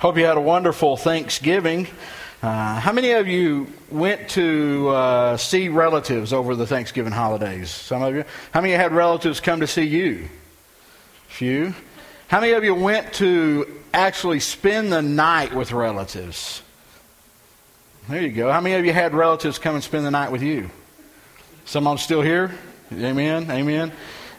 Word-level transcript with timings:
Hope 0.00 0.18
you 0.18 0.24
had 0.24 0.36
a 0.36 0.40
wonderful 0.40 0.96
Thanksgiving. 0.96 1.86
Uh, 2.42 2.78
how 2.78 2.92
many 2.92 3.12
of 3.12 3.26
you 3.26 3.68
went 3.90 4.28
to 4.30 4.88
uh, 4.88 5.36
see 5.36 5.68
relatives 5.68 6.32
over 6.32 6.54
the 6.54 6.66
Thanksgiving 6.66 7.12
holidays? 7.12 7.70
Some 7.70 8.02
of 8.02 8.14
you. 8.14 8.24
How 8.52 8.60
many 8.60 8.74
had 8.74 8.92
relatives 8.92 9.40
come 9.40 9.60
to 9.60 9.66
see 9.66 9.84
you? 9.84 10.28
Few. 11.28 11.74
How 12.26 12.40
many 12.40 12.52
of 12.52 12.64
you 12.64 12.74
went 12.74 13.14
to 13.14 13.80
actually 13.94 14.40
spend 14.40 14.92
the 14.92 15.00
night 15.00 15.54
with 15.54 15.72
relatives? 15.72 16.60
There 18.08 18.20
you 18.20 18.32
go. 18.32 18.50
How 18.50 18.60
many 18.60 18.74
of 18.74 18.84
you 18.84 18.92
had 18.92 19.14
relatives 19.14 19.58
come 19.58 19.76
and 19.76 19.84
spend 19.84 20.04
the 20.04 20.10
night 20.10 20.30
with 20.30 20.42
you? 20.42 20.70
Someone 21.64 21.96
still 21.98 22.20
here? 22.20 22.52
Amen. 22.92 23.50
Amen. 23.50 23.92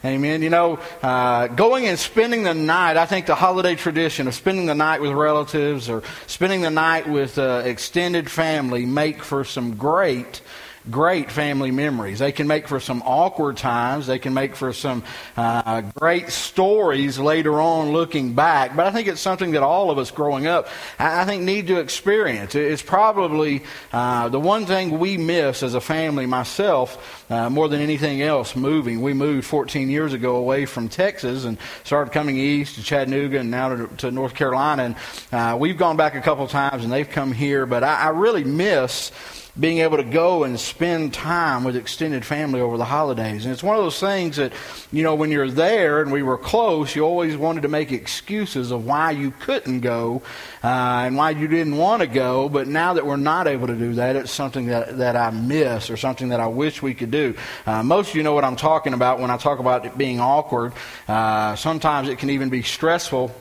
Amen. 0.05 0.43
You 0.43 0.51
know, 0.51 0.77
uh, 1.01 1.47
going 1.47 1.87
and 1.87 1.97
spending 1.97 2.43
the 2.43 2.53
night, 2.53 2.95
I 2.95 3.07
think 3.07 3.25
the 3.25 3.33
holiday 3.33 3.73
tradition 3.73 4.27
of 4.27 4.35
spending 4.35 4.67
the 4.67 4.75
night 4.75 5.01
with 5.01 5.11
relatives 5.13 5.89
or 5.89 6.03
spending 6.27 6.61
the 6.61 6.69
night 6.69 7.09
with 7.09 7.39
uh, 7.39 7.63
extended 7.65 8.29
family 8.29 8.85
make 8.85 9.23
for 9.23 9.43
some 9.43 9.75
great 9.75 10.41
great 10.89 11.31
family 11.31 11.71
memories. 11.71 12.19
They 12.19 12.31
can 12.31 12.47
make 12.47 12.67
for 12.67 12.79
some 12.79 13.01
awkward 13.05 13.57
times. 13.57 14.07
They 14.07 14.19
can 14.19 14.33
make 14.33 14.55
for 14.55 14.73
some 14.73 15.03
uh, 15.35 15.81
great 15.81 16.29
stories 16.29 17.17
later 17.17 17.59
on 17.59 17.91
looking 17.91 18.33
back. 18.33 18.75
But 18.75 18.87
I 18.87 18.91
think 18.91 19.07
it's 19.07 19.21
something 19.21 19.51
that 19.51 19.63
all 19.63 19.89
of 19.91 19.97
us 19.97 20.11
growing 20.11 20.47
up, 20.47 20.67
I 20.99 21.25
think, 21.25 21.43
need 21.43 21.67
to 21.67 21.79
experience. 21.79 22.55
It's 22.55 22.81
probably 22.81 23.63
uh, 23.91 24.29
the 24.29 24.39
one 24.39 24.65
thing 24.65 24.99
we 24.99 25.17
miss 25.17 25.63
as 25.63 25.73
a 25.73 25.81
family, 25.81 26.25
myself, 26.25 27.25
uh, 27.29 27.49
more 27.49 27.67
than 27.67 27.81
anything 27.81 28.21
else, 28.21 28.55
moving. 28.55 29.01
We 29.01 29.13
moved 29.13 29.47
14 29.47 29.89
years 29.89 30.13
ago 30.13 30.35
away 30.35 30.65
from 30.65 30.89
Texas 30.89 31.45
and 31.45 31.57
started 31.83 32.11
coming 32.11 32.37
east 32.37 32.75
to 32.75 32.83
Chattanooga 32.83 33.39
and 33.39 33.51
now 33.51 33.75
to, 33.75 33.87
to 33.97 34.11
North 34.11 34.35
Carolina. 34.35 34.83
And 34.83 34.95
uh, 35.31 35.57
we've 35.57 35.77
gone 35.77 35.97
back 35.97 36.15
a 36.15 36.21
couple 36.21 36.47
times 36.47 36.83
and 36.83 36.93
they've 36.93 37.09
come 37.09 37.31
here. 37.31 37.65
But 37.65 37.83
I, 37.83 37.95
I 37.95 38.09
really 38.09 38.43
miss 38.43 39.11
being 39.59 39.79
able 39.79 39.97
to 39.97 40.03
go 40.03 40.43
and 40.43 40.59
spend 40.59 41.13
time 41.13 41.63
with 41.63 41.75
extended 41.75 42.25
family 42.25 42.59
over 42.59 42.77
the 42.77 42.85
holidays. 42.85 43.45
And 43.45 43.53
it's 43.53 43.63
one 43.63 43.77
of 43.77 43.83
those 43.83 43.99
things 43.99 44.35
that, 44.35 44.51
you 44.91 45.01
know, 45.01 45.15
when 45.15 45.31
you're 45.31 45.49
there 45.49 46.01
and 46.01 46.11
we 46.11 46.23
were 46.23 46.37
close, 46.37 46.95
you 46.95 47.03
always 47.03 47.37
wanted 47.37 47.61
to 47.61 47.69
make 47.69 47.91
excuses 47.91 48.71
of 48.71 48.85
why 48.85 49.11
you 49.11 49.31
couldn't 49.31 49.79
go 49.79 50.21
uh, 50.63 51.03
and 51.05 51.15
why 51.15 51.29
you 51.29 51.47
didn't 51.47 51.77
want 51.77 52.01
to 52.01 52.07
go. 52.07 52.49
But 52.49 52.67
now 52.67 52.93
that 52.93 53.05
we're 53.05 53.15
not 53.15 53.47
able 53.47 53.67
to 53.67 53.75
do 53.75 53.93
that, 53.93 54.17
it's 54.17 54.31
something 54.31 54.67
that, 54.67 54.97
that 54.97 55.15
I 55.15 55.31
miss 55.31 55.89
or 55.89 55.95
something 55.95 56.29
that 56.29 56.41
I 56.41 56.47
wish 56.47 56.81
we 56.81 56.93
could 56.93 57.11
do. 57.11 57.35
Uh, 57.65 57.81
most 57.81 58.09
of 58.09 58.15
you 58.15 58.23
know 58.23 58.33
what 58.33 58.43
I'm 58.43 58.57
talking 58.57 58.93
about 58.93 59.19
when 59.19 59.31
I 59.31 59.37
talk 59.37 59.59
about 59.59 59.85
it 59.85 59.97
being 59.97 60.19
awkward. 60.19 60.73
Uh, 61.07 61.55
sometimes 61.55 62.09
it 62.09 62.19
can 62.19 62.29
even 62.29 62.49
be 62.49 62.61
stressful 62.61 63.33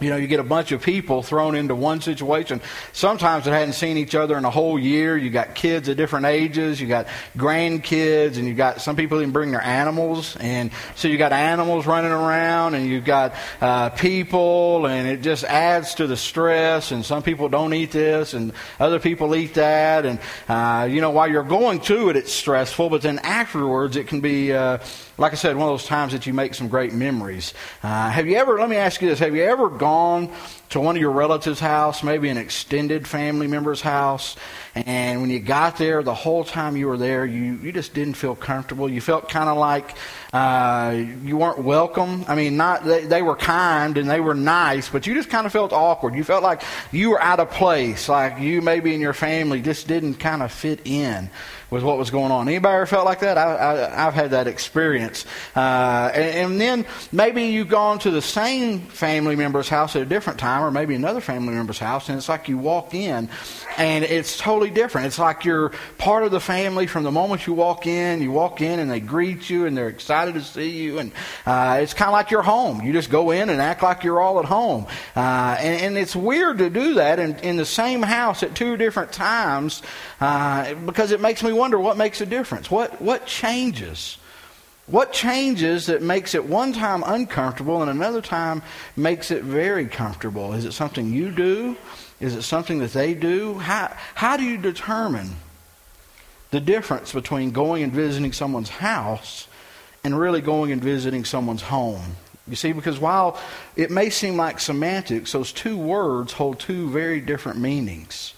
you 0.00 0.10
know, 0.10 0.16
you 0.16 0.28
get 0.28 0.38
a 0.38 0.44
bunch 0.44 0.70
of 0.70 0.80
people 0.80 1.22
thrown 1.22 1.56
into 1.56 1.74
one 1.74 2.00
situation. 2.00 2.60
Sometimes 2.92 3.44
they 3.44 3.50
hadn't 3.50 3.72
seen 3.72 3.96
each 3.96 4.14
other 4.14 4.38
in 4.38 4.44
a 4.44 4.50
whole 4.50 4.78
year. 4.78 5.16
You 5.16 5.30
got 5.30 5.56
kids 5.56 5.88
at 5.88 5.96
different 5.96 6.26
ages. 6.26 6.80
You 6.80 6.86
got 6.86 7.08
grandkids, 7.36 8.36
and 8.36 8.46
you 8.46 8.54
got 8.54 8.80
some 8.80 8.94
people 8.94 9.18
even 9.18 9.32
bring 9.32 9.50
their 9.50 9.62
animals, 9.62 10.36
and 10.36 10.70
so 10.94 11.08
you 11.08 11.18
got 11.18 11.32
animals 11.32 11.86
running 11.86 12.12
around, 12.12 12.74
and 12.74 12.86
you've 12.86 13.04
got 13.04 13.34
uh, 13.60 13.90
people, 13.90 14.86
and 14.86 15.08
it 15.08 15.20
just 15.20 15.42
adds 15.44 15.94
to 15.96 16.06
the 16.06 16.16
stress. 16.16 16.92
And 16.92 17.04
some 17.04 17.22
people 17.22 17.48
don't 17.48 17.74
eat 17.74 17.90
this, 17.90 18.34
and 18.34 18.52
other 18.78 19.00
people 19.00 19.34
eat 19.34 19.54
that, 19.54 20.06
and 20.06 20.20
uh, 20.48 20.86
you 20.88 21.00
know, 21.00 21.10
while 21.10 21.28
you're 21.28 21.42
going 21.42 21.80
to 21.80 22.08
it, 22.10 22.16
it's 22.16 22.32
stressful, 22.32 22.88
but 22.88 23.02
then 23.02 23.18
afterwards, 23.20 23.96
it 23.96 24.06
can 24.06 24.20
be. 24.20 24.52
Uh, 24.52 24.78
like 25.18 25.32
I 25.32 25.36
said, 25.36 25.56
one 25.56 25.68
of 25.68 25.72
those 25.72 25.84
times 25.86 26.12
that 26.12 26.26
you 26.26 26.32
make 26.32 26.54
some 26.54 26.68
great 26.68 26.92
memories. 26.92 27.52
Uh, 27.82 28.08
have 28.08 28.26
you 28.26 28.36
ever, 28.36 28.58
let 28.58 28.68
me 28.68 28.76
ask 28.76 29.02
you 29.02 29.08
this, 29.08 29.18
have 29.18 29.34
you 29.34 29.42
ever 29.42 29.68
gone 29.68 30.32
to 30.70 30.80
one 30.80 30.94
of 30.94 31.02
your 31.02 31.10
relatives' 31.10 31.58
house, 31.58 32.04
maybe 32.04 32.28
an 32.28 32.36
extended 32.36 33.06
family 33.06 33.48
member's 33.48 33.80
house, 33.80 34.36
and 34.74 35.20
when 35.20 35.28
you 35.30 35.40
got 35.40 35.76
there, 35.76 36.04
the 36.04 36.14
whole 36.14 36.44
time 36.44 36.76
you 36.76 36.86
were 36.86 36.96
there, 36.96 37.26
you, 37.26 37.58
you 37.62 37.72
just 37.72 37.94
didn't 37.94 38.14
feel 38.14 38.36
comfortable. 38.36 38.88
You 38.88 39.00
felt 39.00 39.28
kind 39.28 39.48
of 39.48 39.56
like 39.58 39.96
uh, 40.32 40.94
you 41.24 41.36
weren't 41.36 41.58
welcome. 41.58 42.24
I 42.28 42.36
mean, 42.36 42.56
not 42.56 42.84
they, 42.84 43.04
they 43.04 43.22
were 43.22 43.34
kind 43.34 43.98
and 43.98 44.08
they 44.08 44.20
were 44.20 44.34
nice, 44.34 44.88
but 44.88 45.06
you 45.06 45.14
just 45.14 45.30
kind 45.30 45.46
of 45.46 45.52
felt 45.52 45.72
awkward. 45.72 46.14
You 46.14 46.22
felt 46.22 46.44
like 46.44 46.62
you 46.92 47.10
were 47.10 47.20
out 47.20 47.40
of 47.40 47.50
place, 47.50 48.08
like 48.08 48.38
you 48.38 48.62
maybe 48.62 48.94
in 48.94 49.00
your 49.00 49.14
family 49.14 49.62
just 49.62 49.88
didn't 49.88 50.14
kind 50.14 50.42
of 50.42 50.52
fit 50.52 50.82
in 50.84 51.30
with 51.70 51.82
what 51.82 51.98
was 51.98 52.10
going 52.10 52.32
on. 52.32 52.48
Anybody 52.48 52.74
ever 52.74 52.86
felt 52.86 53.04
like 53.04 53.20
that? 53.20 53.36
I, 53.36 54.04
have 54.04 54.14
had 54.14 54.30
that 54.30 54.46
experience. 54.46 55.26
Uh, 55.54 56.10
and, 56.14 56.52
and, 56.52 56.60
then 56.60 56.86
maybe 57.12 57.44
you've 57.44 57.68
gone 57.68 57.98
to 58.00 58.10
the 58.10 58.22
same 58.22 58.80
family 58.80 59.36
member's 59.36 59.68
house 59.68 59.94
at 59.94 60.02
a 60.02 60.06
different 60.06 60.38
time, 60.38 60.62
or 60.64 60.70
maybe 60.70 60.94
another 60.94 61.20
family 61.20 61.52
member's 61.54 61.78
house, 61.78 62.08
and 62.08 62.16
it's 62.16 62.28
like 62.28 62.48
you 62.48 62.58
walk 62.58 62.94
in, 62.94 63.28
and 63.76 64.04
it's 64.04 64.38
totally 64.38 64.70
different. 64.70 65.06
It's 65.06 65.18
like 65.18 65.44
you're 65.44 65.72
part 65.98 66.24
of 66.24 66.30
the 66.30 66.40
family 66.40 66.86
from 66.86 67.04
the 67.04 67.12
moment 67.12 67.46
you 67.46 67.52
walk 67.52 67.86
in. 67.86 68.22
You 68.22 68.32
walk 68.32 68.60
in, 68.60 68.78
and 68.78 68.90
they 68.90 69.00
greet 69.00 69.50
you, 69.50 69.66
and 69.66 69.76
they're 69.76 69.88
excited 69.88 70.34
to 70.34 70.42
see 70.42 70.70
you, 70.70 70.98
and 70.98 71.12
uh, 71.46 71.78
it's 71.82 71.94
kind 71.94 72.08
of 72.08 72.12
like 72.12 72.30
your 72.30 72.42
home. 72.42 72.82
You 72.82 72.92
just 72.92 73.10
go 73.10 73.30
in 73.30 73.50
and 73.50 73.60
act 73.60 73.82
like 73.82 74.04
you're 74.04 74.20
all 74.20 74.38
at 74.38 74.46
home. 74.46 74.86
Uh, 75.14 75.56
and, 75.58 75.82
and, 75.82 75.98
it's 75.98 76.14
weird 76.14 76.58
to 76.58 76.70
do 76.70 76.94
that 76.94 77.18
in, 77.18 77.36
in 77.40 77.56
the 77.56 77.64
same 77.64 78.02
house 78.02 78.42
at 78.42 78.54
two 78.54 78.76
different 78.76 79.10
times 79.10 79.82
uh, 80.20 80.74
because 80.74 81.10
it 81.10 81.20
makes 81.20 81.42
me 81.42 81.52
wonder 81.58 81.78
what 81.78 81.96
makes 81.96 82.20
a 82.20 82.26
difference. 82.26 82.70
What, 82.70 83.02
what 83.02 83.26
changes? 83.26 84.18
What 84.86 85.12
changes 85.12 85.86
that 85.86 86.00
makes 86.00 86.34
it 86.34 86.46
one 86.46 86.72
time 86.72 87.02
uncomfortable 87.04 87.82
and 87.82 87.90
another 87.90 88.22
time 88.22 88.62
makes 88.96 89.30
it 89.30 89.42
very 89.42 89.86
comfortable? 89.86 90.54
Is 90.54 90.64
it 90.64 90.72
something 90.72 91.12
you 91.12 91.30
do? 91.30 91.76
Is 92.20 92.34
it 92.34 92.42
something 92.42 92.78
that 92.78 92.94
they 92.94 93.12
do? 93.12 93.58
How, 93.58 93.94
how 94.14 94.38
do 94.38 94.44
you 94.44 94.56
determine 94.56 95.36
the 96.50 96.60
difference 96.60 97.12
between 97.12 97.50
going 97.50 97.82
and 97.82 97.92
visiting 97.92 98.32
someone's 98.32 98.70
house 98.70 99.46
and 100.02 100.18
really 100.18 100.40
going 100.40 100.72
and 100.72 100.82
visiting 100.82 101.26
someone's 101.26 101.62
home? 101.62 102.16
You 102.48 102.56
see, 102.56 102.72
because 102.72 102.98
while 102.98 103.38
it 103.76 103.90
may 103.90 104.08
seem 104.08 104.38
like 104.38 104.58
semantics, 104.58 105.32
those 105.32 105.52
two 105.52 105.76
words 105.76 106.32
hold 106.32 106.58
two 106.58 106.88
very 106.88 107.20
different 107.20 107.58
meanings. 107.58 108.32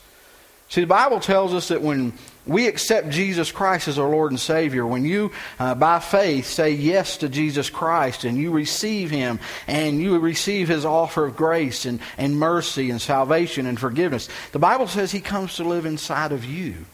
See, 0.71 0.83
the 0.83 0.87
Bible 0.87 1.19
tells 1.19 1.53
us 1.53 1.69
that 1.69 1.83
when 1.83 2.13
we 2.47 2.69
accept 2.69 3.11
Jesus 3.11 3.51
Christ 3.51 3.89
as 3.89 3.99
our 3.99 4.09
Lord 4.09 4.31
and 4.31 4.39
Savior, 4.39 4.87
when 4.87 5.05
you, 5.05 5.33
uh, 5.59 5.75
by 5.75 5.99
faith, 5.99 6.47
say 6.47 6.71
yes 6.71 7.17
to 7.19 7.29
Jesus 7.29 7.69
Christ 7.69 8.23
and 8.23 8.39
you 8.39 8.53
receive 8.53 9.11
Him 9.11 9.41
and 9.67 10.01
you 10.01 10.17
receive 10.21 10.69
His 10.69 10.85
offer 10.85 11.27
of 11.27 11.37
grace 11.37 11.87
and, 11.87 11.99
and 12.17 12.39
mercy 12.39 12.89
and 12.89 13.01
salvation 13.01 13.67
and 13.67 13.81
forgiveness, 13.81 14.29
the 14.53 14.61
Bible 14.61 14.87
says 14.87 15.11
He 15.11 15.21
comes 15.21 15.57
to 15.57 15.65
live 15.65 15.87
inside 15.87 16.31
of 16.31 16.45
you. 16.45 16.87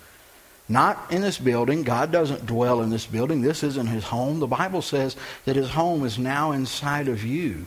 Not 0.70 1.12
in 1.12 1.20
this 1.20 1.36
building. 1.36 1.82
God 1.82 2.10
doesn't 2.10 2.46
dwell 2.46 2.80
in 2.80 2.88
this 2.88 3.06
building. 3.06 3.42
This 3.42 3.62
isn't 3.62 3.88
His 3.88 4.04
home. 4.04 4.40
The 4.40 4.46
Bible 4.46 4.80
says 4.80 5.16
that 5.44 5.54
His 5.54 5.68
home 5.68 6.06
is 6.06 6.18
now 6.18 6.52
inside 6.52 7.08
of 7.08 7.22
you. 7.22 7.66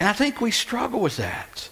And 0.00 0.08
I 0.08 0.12
think 0.14 0.40
we 0.40 0.50
struggle 0.50 0.98
with 0.98 1.16
that. 1.18 1.68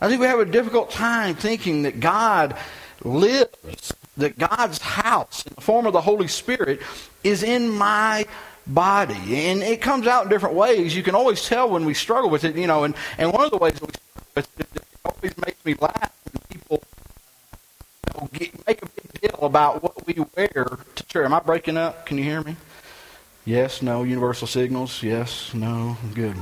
I 0.00 0.08
think 0.08 0.20
we 0.20 0.28
have 0.28 0.38
a 0.38 0.46
difficult 0.46 0.92
time 0.92 1.34
thinking 1.34 1.82
that 1.82 2.00
God 2.00 2.56
lives, 3.04 3.92
that 4.16 4.38
God's 4.38 4.78
house 4.78 5.46
in 5.46 5.54
the 5.54 5.60
form 5.60 5.86
of 5.86 5.92
the 5.92 6.00
Holy 6.00 6.28
Spirit 6.28 6.80
is 7.24 7.42
in 7.42 7.68
my 7.68 8.26
body. 8.66 9.48
And 9.48 9.62
it 9.62 9.80
comes 9.80 10.06
out 10.06 10.24
in 10.24 10.28
different 10.30 10.54
ways. 10.54 10.94
You 10.94 11.02
can 11.02 11.14
always 11.14 11.46
tell 11.46 11.70
when 11.70 11.84
we 11.84 11.94
struggle 11.94 12.30
with 12.30 12.44
it, 12.44 12.56
you 12.56 12.66
know, 12.66 12.84
and, 12.84 12.94
and 13.18 13.32
one 13.32 13.44
of 13.44 13.50
the 13.50 13.58
ways 13.58 13.74
that 13.74 13.86
we 13.86 13.92
struggle 13.92 14.26
with 14.34 14.60
it, 14.60 14.66
it 14.76 14.82
always 15.04 15.36
makes 15.38 15.64
me 15.64 15.74
laugh 15.80 16.12
when 16.32 16.42
people 16.48 16.82
you 18.06 18.20
know, 18.20 18.28
get, 18.32 18.66
make 18.66 18.82
a 18.82 18.86
big 18.86 19.20
deal 19.20 19.40
about 19.42 19.82
what 19.82 20.06
we 20.06 20.14
wear 20.36 20.78
to 20.94 21.06
church. 21.06 21.24
Am 21.24 21.34
I 21.34 21.40
breaking 21.40 21.76
up? 21.76 22.06
Can 22.06 22.18
you 22.18 22.24
hear 22.24 22.42
me? 22.42 22.56
Yes, 23.44 23.80
no, 23.80 24.02
universal 24.02 24.46
signals. 24.46 25.02
Yes, 25.02 25.54
no, 25.54 25.96
good. 26.14 26.36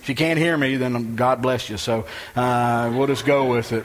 If 0.00 0.08
you 0.08 0.14
can't 0.14 0.38
hear 0.38 0.56
me, 0.56 0.76
then 0.76 1.16
God 1.16 1.42
bless 1.42 1.70
you. 1.70 1.76
So 1.78 2.06
uh, 2.34 2.92
we'll 2.94 3.06
just 3.06 3.24
go 3.24 3.46
with 3.50 3.72
it. 3.72 3.84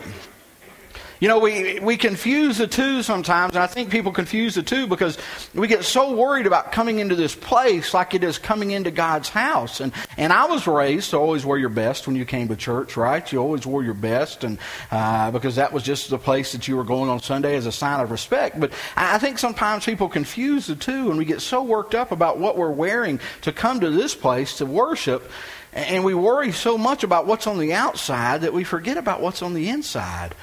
You 1.21 1.27
know, 1.27 1.37
we, 1.37 1.79
we 1.79 1.97
confuse 1.97 2.57
the 2.57 2.65
two 2.65 3.03
sometimes, 3.03 3.53
and 3.53 3.61
I 3.61 3.67
think 3.67 3.91
people 3.91 4.11
confuse 4.11 4.55
the 4.55 4.63
two 4.63 4.87
because 4.87 5.19
we 5.53 5.67
get 5.67 5.83
so 5.83 6.15
worried 6.15 6.47
about 6.47 6.71
coming 6.71 6.97
into 6.97 7.13
this 7.13 7.35
place 7.35 7.93
like 7.93 8.15
it 8.15 8.23
is 8.23 8.39
coming 8.39 8.71
into 8.71 8.89
God's 8.89 9.29
house. 9.29 9.81
And, 9.81 9.93
and 10.17 10.33
I 10.33 10.45
was 10.45 10.65
raised 10.65 11.11
to 11.11 11.17
always 11.17 11.45
wear 11.45 11.59
your 11.59 11.69
best 11.69 12.07
when 12.07 12.15
you 12.15 12.25
came 12.25 12.47
to 12.47 12.55
church, 12.55 12.97
right? 12.97 13.31
You 13.31 13.37
always 13.37 13.67
wore 13.67 13.83
your 13.83 13.93
best, 13.93 14.43
and 14.43 14.57
uh, 14.89 15.29
because 15.29 15.57
that 15.57 15.71
was 15.71 15.83
just 15.83 16.09
the 16.09 16.17
place 16.17 16.53
that 16.53 16.67
you 16.67 16.75
were 16.75 16.83
going 16.83 17.07
on 17.07 17.21
Sunday 17.21 17.55
as 17.55 17.67
a 17.67 17.71
sign 17.71 17.99
of 17.99 18.09
respect. 18.09 18.59
But 18.59 18.73
I 18.97 19.19
think 19.19 19.37
sometimes 19.37 19.85
people 19.85 20.09
confuse 20.09 20.65
the 20.65 20.75
two, 20.75 21.11
and 21.11 21.19
we 21.19 21.25
get 21.25 21.41
so 21.41 21.61
worked 21.61 21.93
up 21.93 22.11
about 22.11 22.39
what 22.39 22.57
we're 22.57 22.71
wearing 22.71 23.19
to 23.41 23.51
come 23.51 23.79
to 23.81 23.91
this 23.91 24.15
place 24.15 24.57
to 24.57 24.65
worship. 24.65 25.29
And 25.71 26.03
we 26.03 26.15
worry 26.15 26.51
so 26.51 26.79
much 26.79 27.03
about 27.03 27.27
what's 27.27 27.45
on 27.45 27.59
the 27.59 27.73
outside 27.73 28.41
that 28.41 28.53
we 28.53 28.63
forget 28.63 28.97
about 28.97 29.21
what's 29.21 29.43
on 29.43 29.53
the 29.53 29.69
inside. 29.69 30.33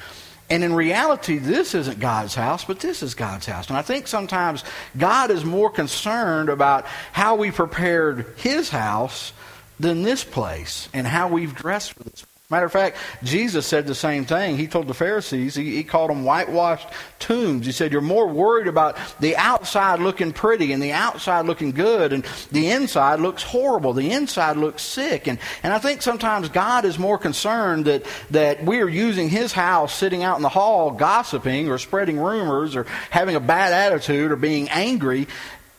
And 0.49 0.63
in 0.63 0.73
reality, 0.73 1.37
this 1.37 1.75
isn't 1.75 1.99
God's 1.99 2.33
house, 2.33 2.65
but 2.65 2.79
this 2.79 3.03
is 3.03 3.13
God's 3.13 3.45
house. 3.45 3.67
And 3.67 3.77
I 3.77 3.83
think 3.83 4.07
sometimes 4.07 4.63
God 4.97 5.29
is 5.29 5.45
more 5.45 5.69
concerned 5.69 6.49
about 6.49 6.85
how 7.11 7.35
we 7.35 7.51
prepared 7.51 8.33
His 8.37 8.69
house 8.69 9.31
than 9.79 10.01
this 10.01 10.23
place 10.23 10.89
and 10.93 11.05
how 11.05 11.27
we've 11.27 11.53
dressed 11.53 11.93
for 11.93 12.03
this 12.03 12.21
place. 12.21 12.28
Matter 12.51 12.65
of 12.65 12.71
fact, 12.71 12.97
Jesus 13.23 13.67
said 13.67 13.85
the 13.85 13.93
same 13.93 14.25
thing. 14.25 14.57
He 14.57 14.65
told 14.65 14.87
the 14.87 14.95
Pharisees, 14.95 15.53
he, 15.53 15.75
he, 15.75 15.83
called 15.83 16.09
them 16.09 16.23
whitewashed 16.23 16.87
tombs. 17.19 17.67
He 17.67 17.71
said, 17.71 17.91
You're 17.91 18.01
more 18.01 18.27
worried 18.27 18.65
about 18.65 18.97
the 19.19 19.37
outside 19.37 19.99
looking 19.99 20.33
pretty 20.33 20.73
and 20.73 20.81
the 20.81 20.93
outside 20.93 21.45
looking 21.45 21.73
good, 21.73 22.11
and 22.11 22.25
the 22.51 22.71
inside 22.71 23.19
looks 23.19 23.43
horrible. 23.43 23.93
The 23.93 24.09
inside 24.09 24.57
looks 24.57 24.81
sick. 24.81 25.27
And, 25.27 25.37
and 25.61 25.71
I 25.71 25.77
think 25.77 26.01
sometimes 26.01 26.49
God 26.49 26.85
is 26.85 26.97
more 26.97 27.19
concerned 27.19 27.85
that, 27.85 28.03
that 28.31 28.65
we 28.65 28.81
are 28.81 28.89
using 28.89 29.29
His 29.29 29.53
house 29.53 29.93
sitting 29.93 30.23
out 30.23 30.37
in 30.37 30.41
the 30.41 30.49
hall 30.49 30.89
gossiping 30.89 31.69
or 31.69 31.77
spreading 31.77 32.17
rumors 32.17 32.75
or 32.75 32.87
having 33.11 33.35
a 33.35 33.39
bad 33.39 33.73
attitude 33.73 34.31
or 34.31 34.37
being 34.37 34.69
angry 34.69 35.27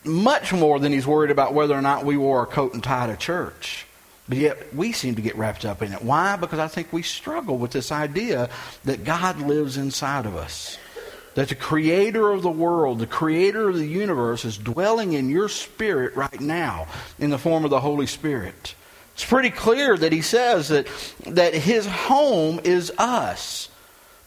much 0.05 0.53
more 0.53 0.79
than 0.79 0.93
He's 0.93 1.05
worried 1.05 1.33
about 1.33 1.53
whether 1.53 1.75
or 1.75 1.83
not 1.83 2.05
we 2.05 2.17
wore 2.17 2.45
a 2.45 2.47
coat 2.47 2.75
and 2.75 2.85
tie 2.85 3.09
to 3.09 3.17
church. 3.17 3.87
But 4.31 4.39
yet 4.39 4.73
we 4.73 4.93
seem 4.93 5.17
to 5.17 5.23
get 5.23 5.37
wrapped 5.37 5.65
up 5.65 5.83
in 5.83 5.93
it. 5.93 6.03
Why? 6.03 6.37
Because 6.37 6.61
I 6.61 6.69
think 6.69 6.93
we 6.93 7.03
struggle 7.03 7.59
with 7.59 7.73
this 7.73 7.91
idea 7.91 8.49
that 8.85 9.03
God 9.03 9.41
lives 9.41 9.77
inside 9.77 10.25
of 10.25 10.37
us. 10.37 10.79
That 11.35 11.49
the 11.49 11.57
creator 11.57 12.31
of 12.31 12.43
the 12.43 12.51
world, 12.51 13.01
the 13.01 13.09
creator 13.09 13.69
of 13.69 13.77
the 13.77 13.89
universe, 13.89 14.45
is 14.45 14.57
dwelling 14.57 15.15
in 15.15 15.31
your 15.31 15.49
spirit 15.49 16.15
right 16.15 16.41
now 16.41 16.87
in 17.19 17.31
the 17.31 17.39
form 17.39 17.65
of 17.65 17.71
the 17.71 17.81
Holy 17.81 18.07
Spirit. 18.07 18.77
It's 19.15 19.25
pretty 19.25 19.51
clear 19.51 19.97
that 19.97 20.13
he 20.13 20.23
says 20.23 20.69
that, 20.69 20.87
that 21.27 21.53
his 21.53 21.87
home 21.87 22.61
is 22.63 22.93
us. 22.99 23.69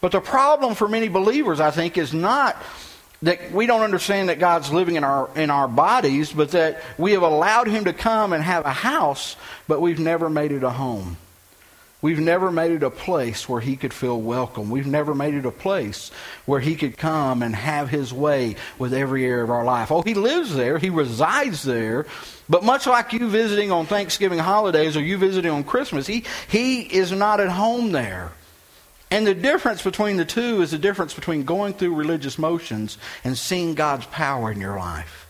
But 0.02 0.12
the 0.12 0.20
problem 0.20 0.76
for 0.76 0.90
many 0.90 1.08
believers, 1.08 1.62
I 1.62 1.72
think, 1.72 1.98
is 1.98 2.14
not 2.14 2.62
that 3.24 3.52
we 3.52 3.66
don't 3.66 3.82
understand 3.82 4.30
that 4.30 4.38
God's 4.38 4.72
living 4.72 4.96
in 4.96 5.04
our 5.04 5.30
in 5.36 5.50
our 5.50 5.68
bodies, 5.68 6.32
but 6.32 6.52
that 6.52 6.82
we 6.98 7.14
have 7.14 7.24
allowed 7.24 7.68
him 7.68 7.86
to 7.86 7.94
come 7.94 8.34
and 8.34 8.44
have 8.44 8.66
a 8.66 8.72
house, 8.72 9.36
but 9.68 9.82
we've 9.82 10.00
never 10.00 10.30
made 10.30 10.52
it 10.52 10.64
a 10.64 10.70
home. 10.70 11.18
We've 12.02 12.20
never 12.20 12.52
made 12.52 12.72
it 12.72 12.84
a 12.84 12.90
place 12.90 13.48
where 13.48 13.62
he 13.62 13.78
could 13.78 13.94
feel 13.94 14.20
welcome. 14.20 14.70
We've 14.70 14.86
never 14.86 15.16
made 15.16 15.36
it 15.36 15.46
a 15.46 15.52
place 15.52 16.12
where 16.46 16.60
he 16.60 16.76
could 16.76 16.98
come 16.98 17.42
and 17.42 17.56
have 17.56 17.88
his 17.88 18.12
way 18.12 18.58
with 18.78 18.94
every 18.94 19.26
area 19.26 19.42
of 19.42 19.50
our 19.50 19.64
life. 19.64 19.90
Oh, 19.90 20.02
he 20.02 20.14
lives 20.14 20.54
there, 20.54 20.78
he 20.78 20.90
resides 20.90 21.64
there, 21.64 22.06
but 22.50 22.62
much 22.66 22.88
like 22.88 23.14
you 23.14 23.30
visiting 23.30 23.72
on 23.72 23.86
Thanksgiving 23.86 24.40
holidays 24.40 24.98
or 24.98 25.02
you 25.02 25.18
visiting 25.18 25.50
on 25.50 25.64
Christmas, 25.64 26.06
he, 26.06 26.26
he 26.50 26.82
is 26.82 27.14
not 27.14 27.40
at 27.40 27.48
home 27.48 27.94
there. 27.94 28.34
And 29.14 29.28
the 29.28 29.36
difference 29.36 29.84
between 29.84 30.18
the 30.18 30.26
two 30.26 30.64
is 30.64 30.72
the 30.72 30.80
difference 30.80 31.14
between 31.14 31.44
going 31.44 31.74
through 31.74 31.94
religious 31.94 32.40
motions 32.40 32.98
and 33.24 33.38
seeing 33.38 33.76
God's 33.76 34.08
power 34.08 34.52
in 34.52 34.60
your 34.60 34.76
life. 34.76 35.28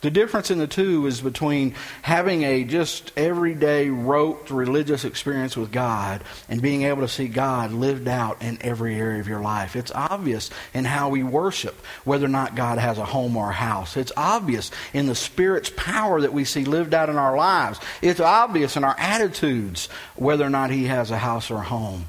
The 0.00 0.10
difference 0.10 0.50
in 0.50 0.58
the 0.58 0.66
two 0.66 1.06
is 1.06 1.20
between 1.20 1.76
having 2.02 2.42
a 2.42 2.64
just 2.64 3.12
everyday 3.16 3.88
rote 3.88 4.50
religious 4.50 5.04
experience 5.04 5.56
with 5.56 5.70
God 5.70 6.24
and 6.48 6.60
being 6.60 6.82
able 6.82 7.02
to 7.02 7.08
see 7.08 7.28
God 7.28 7.70
lived 7.70 8.08
out 8.08 8.42
in 8.42 8.58
every 8.62 8.96
area 8.96 9.20
of 9.20 9.28
your 9.28 9.42
life. 9.42 9.76
It's 9.76 9.92
obvious 9.92 10.50
in 10.74 10.84
how 10.84 11.10
we 11.10 11.22
worship 11.22 11.76
whether 12.02 12.26
or 12.26 12.30
not 12.30 12.56
God 12.56 12.78
has 12.78 12.98
a 12.98 13.04
home 13.04 13.36
or 13.36 13.50
a 13.50 13.52
house. 13.54 13.96
It's 13.96 14.10
obvious 14.16 14.72
in 14.92 15.06
the 15.06 15.14
Spirit's 15.14 15.70
power 15.76 16.20
that 16.20 16.32
we 16.32 16.44
see 16.44 16.64
lived 16.64 16.94
out 16.94 17.08
in 17.08 17.16
our 17.16 17.36
lives. 17.36 17.78
It's 18.02 18.18
obvious 18.18 18.76
in 18.76 18.82
our 18.82 18.96
attitudes 18.98 19.88
whether 20.16 20.44
or 20.44 20.50
not 20.50 20.70
He 20.70 20.86
has 20.86 21.12
a 21.12 21.18
house 21.18 21.48
or 21.48 21.58
a 21.58 21.62
home. 21.62 22.06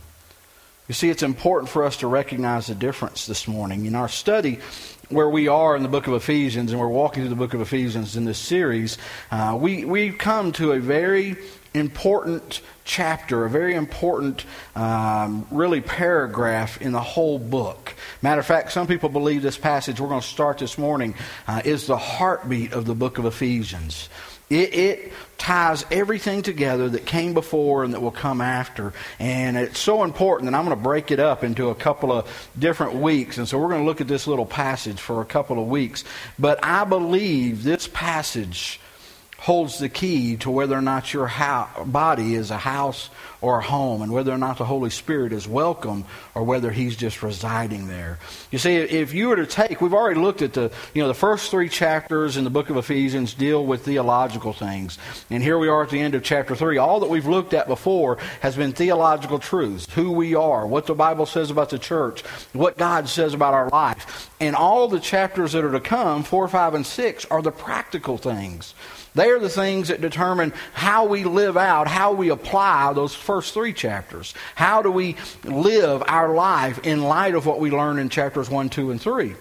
You 0.91 0.95
see, 0.95 1.09
it's 1.09 1.23
important 1.23 1.69
for 1.69 1.85
us 1.85 1.95
to 1.99 2.07
recognize 2.07 2.67
the 2.67 2.75
difference 2.75 3.25
this 3.25 3.47
morning. 3.47 3.85
In 3.85 3.95
our 3.95 4.09
study, 4.09 4.59
where 5.07 5.29
we 5.29 5.47
are 5.47 5.73
in 5.77 5.83
the 5.83 5.88
book 5.88 6.07
of 6.07 6.13
Ephesians, 6.15 6.73
and 6.73 6.81
we're 6.81 6.89
walking 6.89 7.23
through 7.23 7.29
the 7.29 7.38
book 7.38 7.53
of 7.53 7.61
Ephesians 7.61 8.17
in 8.17 8.25
this 8.25 8.38
series, 8.38 8.97
uh, 9.31 9.57
we, 9.57 9.85
we 9.85 10.11
come 10.11 10.51
to 10.51 10.73
a 10.73 10.79
very 10.81 11.38
important 11.73 12.59
chapter, 12.83 13.45
a 13.45 13.49
very 13.49 13.73
important, 13.73 14.43
um, 14.75 15.47
really, 15.49 15.79
paragraph 15.79 16.81
in 16.81 16.91
the 16.91 16.99
whole 16.99 17.39
book. 17.39 17.95
Matter 18.21 18.41
of 18.41 18.45
fact, 18.45 18.73
some 18.73 18.85
people 18.85 19.07
believe 19.07 19.41
this 19.41 19.57
passage 19.57 20.01
we're 20.01 20.09
going 20.09 20.19
to 20.19 20.27
start 20.27 20.57
this 20.57 20.77
morning 20.77 21.15
uh, 21.47 21.61
is 21.63 21.88
the 21.88 21.95
heartbeat 21.95 22.73
of 22.73 22.83
the 22.83 22.95
book 22.95 23.17
of 23.17 23.23
Ephesians. 23.23 24.09
It, 24.51 24.74
it, 24.75 25.13
ties 25.42 25.83
everything 25.89 26.44
together 26.44 26.88
that 26.88 27.03
came 27.03 27.33
before 27.33 27.83
and 27.83 27.95
that 27.95 28.00
will 28.00 28.12
come 28.12 28.42
after. 28.42 28.94
And 29.18 29.57
it's 29.57 29.80
so 29.80 30.03
important 30.03 30.51
that 30.51 30.56
I'm 30.56 30.65
going 30.65 30.77
to 30.77 30.83
break 30.83 31.09
it 31.09 31.19
up 31.19 31.44
into 31.44 31.69
a 31.69 31.75
couple 31.75 32.12
of 32.12 32.50
different 32.59 32.94
weeks. 32.94 33.39
And 33.39 33.48
so 33.48 33.57
we're 33.57 33.69
going 33.69 33.81
to 33.81 33.86
look 33.86 34.01
at 34.01 34.07
this 34.07 34.27
little 34.27 34.45
passage 34.45 35.01
for 35.01 35.19
a 35.19 35.25
couple 35.25 35.59
of 35.59 35.68
weeks. 35.68 36.03
But 36.38 36.63
I 36.63 36.83
believe 36.83 37.63
this 37.63 37.88
passage 37.88 38.80
holds 39.41 39.79
the 39.79 39.89
key 39.89 40.38
to 40.38 40.51
whether 40.51 40.77
or 40.77 40.83
not 40.83 41.13
your 41.13 41.27
body 41.88 42.35
is 42.35 42.51
a 42.51 42.57
house 42.59 43.09
or 43.41 43.57
a 43.57 43.63
home 43.63 44.03
and 44.03 44.11
whether 44.11 44.31
or 44.31 44.38
not 44.38 44.59
the 44.59 44.65
Holy 44.65 44.91
Spirit 44.91 45.33
is 45.33 45.47
welcome 45.47 46.05
or 46.35 46.43
whether 46.43 46.69
he's 46.69 46.95
just 46.95 47.23
residing 47.23 47.88
there. 47.88 48.19
You 48.51 48.59
see, 48.59 48.75
if 48.75 49.15
you 49.15 49.29
were 49.29 49.38
to 49.38 49.47
take, 49.47 49.81
we've 49.81 49.95
already 49.95 50.19
looked 50.19 50.43
at 50.43 50.53
the, 50.53 50.71
you 50.93 51.01
know, 51.01 51.07
the 51.07 51.15
first 51.15 51.49
three 51.49 51.69
chapters 51.69 52.38
in 52.38 52.43
the 52.43 52.51
book 52.51 52.69
of 52.69 52.77
Ephesians 52.77 53.33
deal 53.33 53.65
with 53.65 53.83
theological 53.83 54.53
things. 54.53 54.99
And 55.31 55.41
here 55.41 55.57
we 55.57 55.69
are 55.69 55.81
at 55.81 55.89
the 55.89 55.99
end 55.99 56.13
of 56.13 56.21
chapter 56.21 56.55
three. 56.55 56.77
All 56.77 56.99
that 56.99 57.09
we've 57.09 57.25
looked 57.25 57.55
at 57.55 57.67
before 57.67 58.19
has 58.41 58.55
been 58.55 58.73
theological 58.73 59.39
truths, 59.39 59.91
who 59.91 60.11
we 60.11 60.35
are, 60.35 60.67
what 60.67 60.85
the 60.85 60.93
Bible 60.93 61.25
says 61.25 61.49
about 61.49 61.71
the 61.71 61.79
church, 61.79 62.21
what 62.53 62.77
God 62.77 63.09
says 63.09 63.33
about 63.33 63.55
our 63.55 63.69
life. 63.69 64.29
And 64.39 64.55
all 64.55 64.88
the 64.88 64.99
chapters 64.99 65.53
that 65.53 65.63
are 65.63 65.71
to 65.71 65.79
come, 65.79 66.21
four, 66.21 66.47
five, 66.47 66.75
and 66.75 66.85
six, 66.85 67.25
are 67.25 67.41
the 67.41 67.51
practical 67.51 68.19
things. 68.19 68.75
They 69.13 69.30
are 69.30 69.40
the 69.40 69.50
things 69.50 69.90
that 69.90 70.00
determine 70.00 70.54
how 70.74 71.06
we 71.06 71.24
live 71.24 71.58
out, 71.58 71.88
how 71.88 72.13
we 72.13 72.30
apply 72.30 72.94
those 72.94 73.13
first 73.13 73.54
three 73.54 73.74
chapters. 73.74 74.34
How 74.56 74.81
do 74.81 74.90
we 74.90 75.18
live 75.44 76.02
our 76.08 76.34
life 76.34 76.80
in 76.86 77.04
light 77.04 77.36
of 77.36 77.46
what 77.46 77.60
we 77.60 77.72
learn 77.72 78.00
in 78.00 78.10
chapters 78.10 78.50
1, 78.50 78.69
2, 78.69 78.92
and 78.92 79.02
3? 79.02 79.36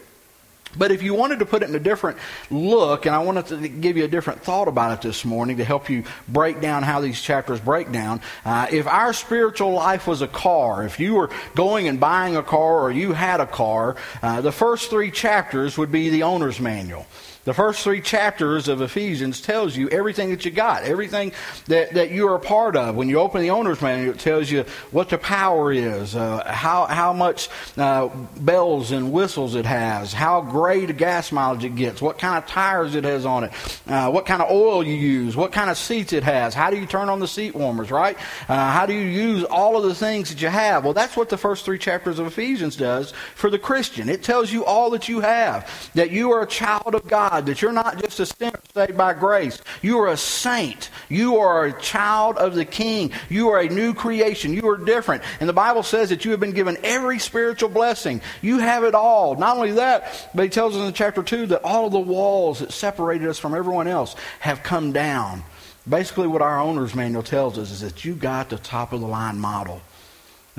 But 0.77 0.93
if 0.93 1.03
you 1.03 1.15
wanted 1.15 1.41
to 1.41 1.47
put 1.47 1.63
it 1.63 1.69
in 1.69 1.75
a 1.75 1.81
different 1.81 2.19
look, 2.49 3.07
and 3.07 3.15
I 3.15 3.19
wanted 3.19 3.47
to 3.47 3.69
give 3.69 3.97
you 3.97 4.05
a 4.05 4.09
different 4.09 4.43
thought 4.43 4.69
about 4.69 4.93
it 4.93 5.03
this 5.03 5.25
morning 5.25 5.57
to 5.57 5.65
help 5.65 5.91
you 5.91 6.05
break 6.29 6.61
down 6.61 6.85
how 6.85 7.01
these 7.01 7.21
chapters 7.21 7.59
break 7.59 7.91
down, 7.91 8.21
uh, 8.45 8.69
if 8.71 8.87
our 8.87 9.13
spiritual 9.13 9.73
life 9.73 10.07
was 10.07 10.23
a 10.23 10.29
car, 10.29 10.85
if 10.85 11.01
you 11.01 11.15
were 11.15 11.31
going 11.57 11.89
and 11.89 11.99
buying 11.99 12.37
a 12.37 12.43
car 12.43 12.81
or 12.81 12.93
you 12.93 13.13
had 13.13 13.41
a 13.41 13.47
car, 13.47 13.97
uh, 14.23 14.41
the 14.41 14.53
first 14.53 14.91
three 14.91 15.11
chapters 15.11 15.77
would 15.77 15.91
be 15.91 16.09
the 16.09 16.23
owner's 16.23 16.61
manual. 16.61 17.05
The 17.45 17.55
first 17.55 17.83
three 17.83 18.03
chapters 18.03 18.69
of 18.69 18.83
Ephesians 18.83 19.41
tells 19.41 19.75
you 19.75 19.89
everything 19.89 20.29
that 20.31 20.45
you 20.45 20.51
got, 20.51 20.83
everything 20.83 21.33
that, 21.69 21.95
that 21.95 22.11
you 22.11 22.29
are 22.29 22.35
a 22.35 22.41
part 22.41 22.77
of. 22.77 22.97
When 22.97 23.09
you 23.09 23.19
open 23.19 23.41
the 23.41 23.49
owner's 23.49 23.81
manual, 23.81 24.13
it 24.15 24.21
tells 24.21 24.51
you 24.51 24.65
what 24.91 25.09
the 25.09 25.17
power 25.17 25.73
is, 25.73 26.15
uh, 26.15 26.45
how, 26.45 26.85
how 26.85 27.15
much 27.15 27.49
uh, 27.79 28.09
bells 28.37 28.93
and 28.93 29.11
whistles 29.11 29.55
it 29.55 29.65
has, 29.65 30.13
how 30.13 30.43
great 30.43 30.91
a 30.91 30.93
gas 30.93 31.33
mileage 31.33 31.65
it 31.65 31.77
gets, 31.77 32.03
what 32.03 32.19
kind 32.19 32.37
of 32.37 32.47
tires 32.47 32.95
it 32.95 33.05
has 33.05 33.25
on 33.25 33.45
it, 33.45 33.53
uh, 33.87 34.11
what 34.11 34.27
kind 34.27 34.43
of 34.43 34.51
oil 34.51 34.85
you 34.85 34.95
use, 34.95 35.35
what 35.35 35.51
kind 35.51 35.71
of 35.71 35.79
seats 35.79 36.13
it 36.13 36.25
has, 36.25 36.53
how 36.53 36.69
do 36.69 36.77
you 36.77 36.87
turn 36.87 37.09
on 37.09 37.21
the 37.21 37.29
seat 37.29 37.55
warmers, 37.55 37.91
right? 37.91 38.19
Uh, 38.51 38.71
how 38.71 38.85
do 38.85 38.93
you 38.93 39.07
use 39.07 39.45
all 39.45 39.79
of 39.79 39.85
the 39.85 39.95
things 39.95 40.29
that 40.29 40.43
you 40.43 40.49
have? 40.49 40.85
Well, 40.85 40.93
that's 40.93 41.17
what 41.17 41.31
the 41.31 41.39
first 41.39 41.65
three 41.65 41.79
chapters 41.79 42.19
of 42.19 42.27
Ephesians 42.27 42.77
does 42.77 43.13
for 43.35 43.49
the 43.49 43.59
Christian. 43.59 44.11
It 44.11 44.23
tells 44.23 44.53
you 44.53 44.67
all 44.67 44.91
that 44.91 45.09
you 45.09 45.21
have, 45.21 45.91
that 45.95 46.11
you 46.11 46.33
are 46.33 46.43
a 46.43 46.47
child 46.47 46.95
of 46.95 47.09
God 47.09 47.30
God, 47.31 47.47
that 47.47 47.63
you're 47.63 47.73
not 47.73 48.03
just 48.03 48.19
a 48.19 48.27
sinner 48.27 48.59
saved 48.75 48.97
by 48.97 49.15
grace. 49.15 49.61
You 49.83 49.99
are 50.01 50.09
a 50.09 50.17
saint. 50.17 50.91
You 51.09 51.37
are 51.37 51.67
a 51.67 51.81
child 51.81 52.39
of 52.39 52.57
the 52.57 52.65
King. 52.65 53.13
You 53.29 53.51
are 53.51 53.61
a 53.61 53.69
new 53.69 53.95
creation. 53.95 54.53
You 54.53 54.69
are 54.69 54.77
different. 54.77 55.23
And 55.39 55.49
the 55.49 55.55
Bible 55.55 55.85
says 55.85 56.09
that 56.09 56.25
you 56.25 56.33
have 56.33 56.41
been 56.41 56.53
given 56.53 56.77
every 56.83 57.21
spiritual 57.21 57.69
blessing. 57.69 58.21
You 58.43 58.59
have 58.59 58.83
it 58.83 58.97
all. 58.97 59.37
Not 59.37 59.57
only 59.57 59.73
that, 59.73 60.31
but 60.35 60.43
he 60.43 60.49
tells 60.49 60.77
us 60.77 60.87
in 60.87 60.93
chapter 60.93 61.23
2 61.23 61.47
that 61.47 61.63
all 61.63 61.87
of 61.87 61.93
the 61.93 62.01
walls 62.01 62.59
that 62.59 62.73
separated 62.73 63.29
us 63.29 63.39
from 63.39 63.55
everyone 63.55 63.87
else 63.87 64.17
have 64.41 64.65
come 64.65 64.91
down. 64.91 65.45
Basically, 65.89 66.27
what 66.27 66.43
our 66.43 66.59
owner's 66.59 66.97
manual 66.97 67.23
tells 67.23 67.59
us 67.59 67.71
is 67.71 67.81
that 67.81 68.05
you 68.05 68.15
got 68.15 68.49
the 68.49 68.59
top 68.59 68.93
of 68.93 69.01
the 69.01 69.07
line 69.07 69.39
model 69.39 69.81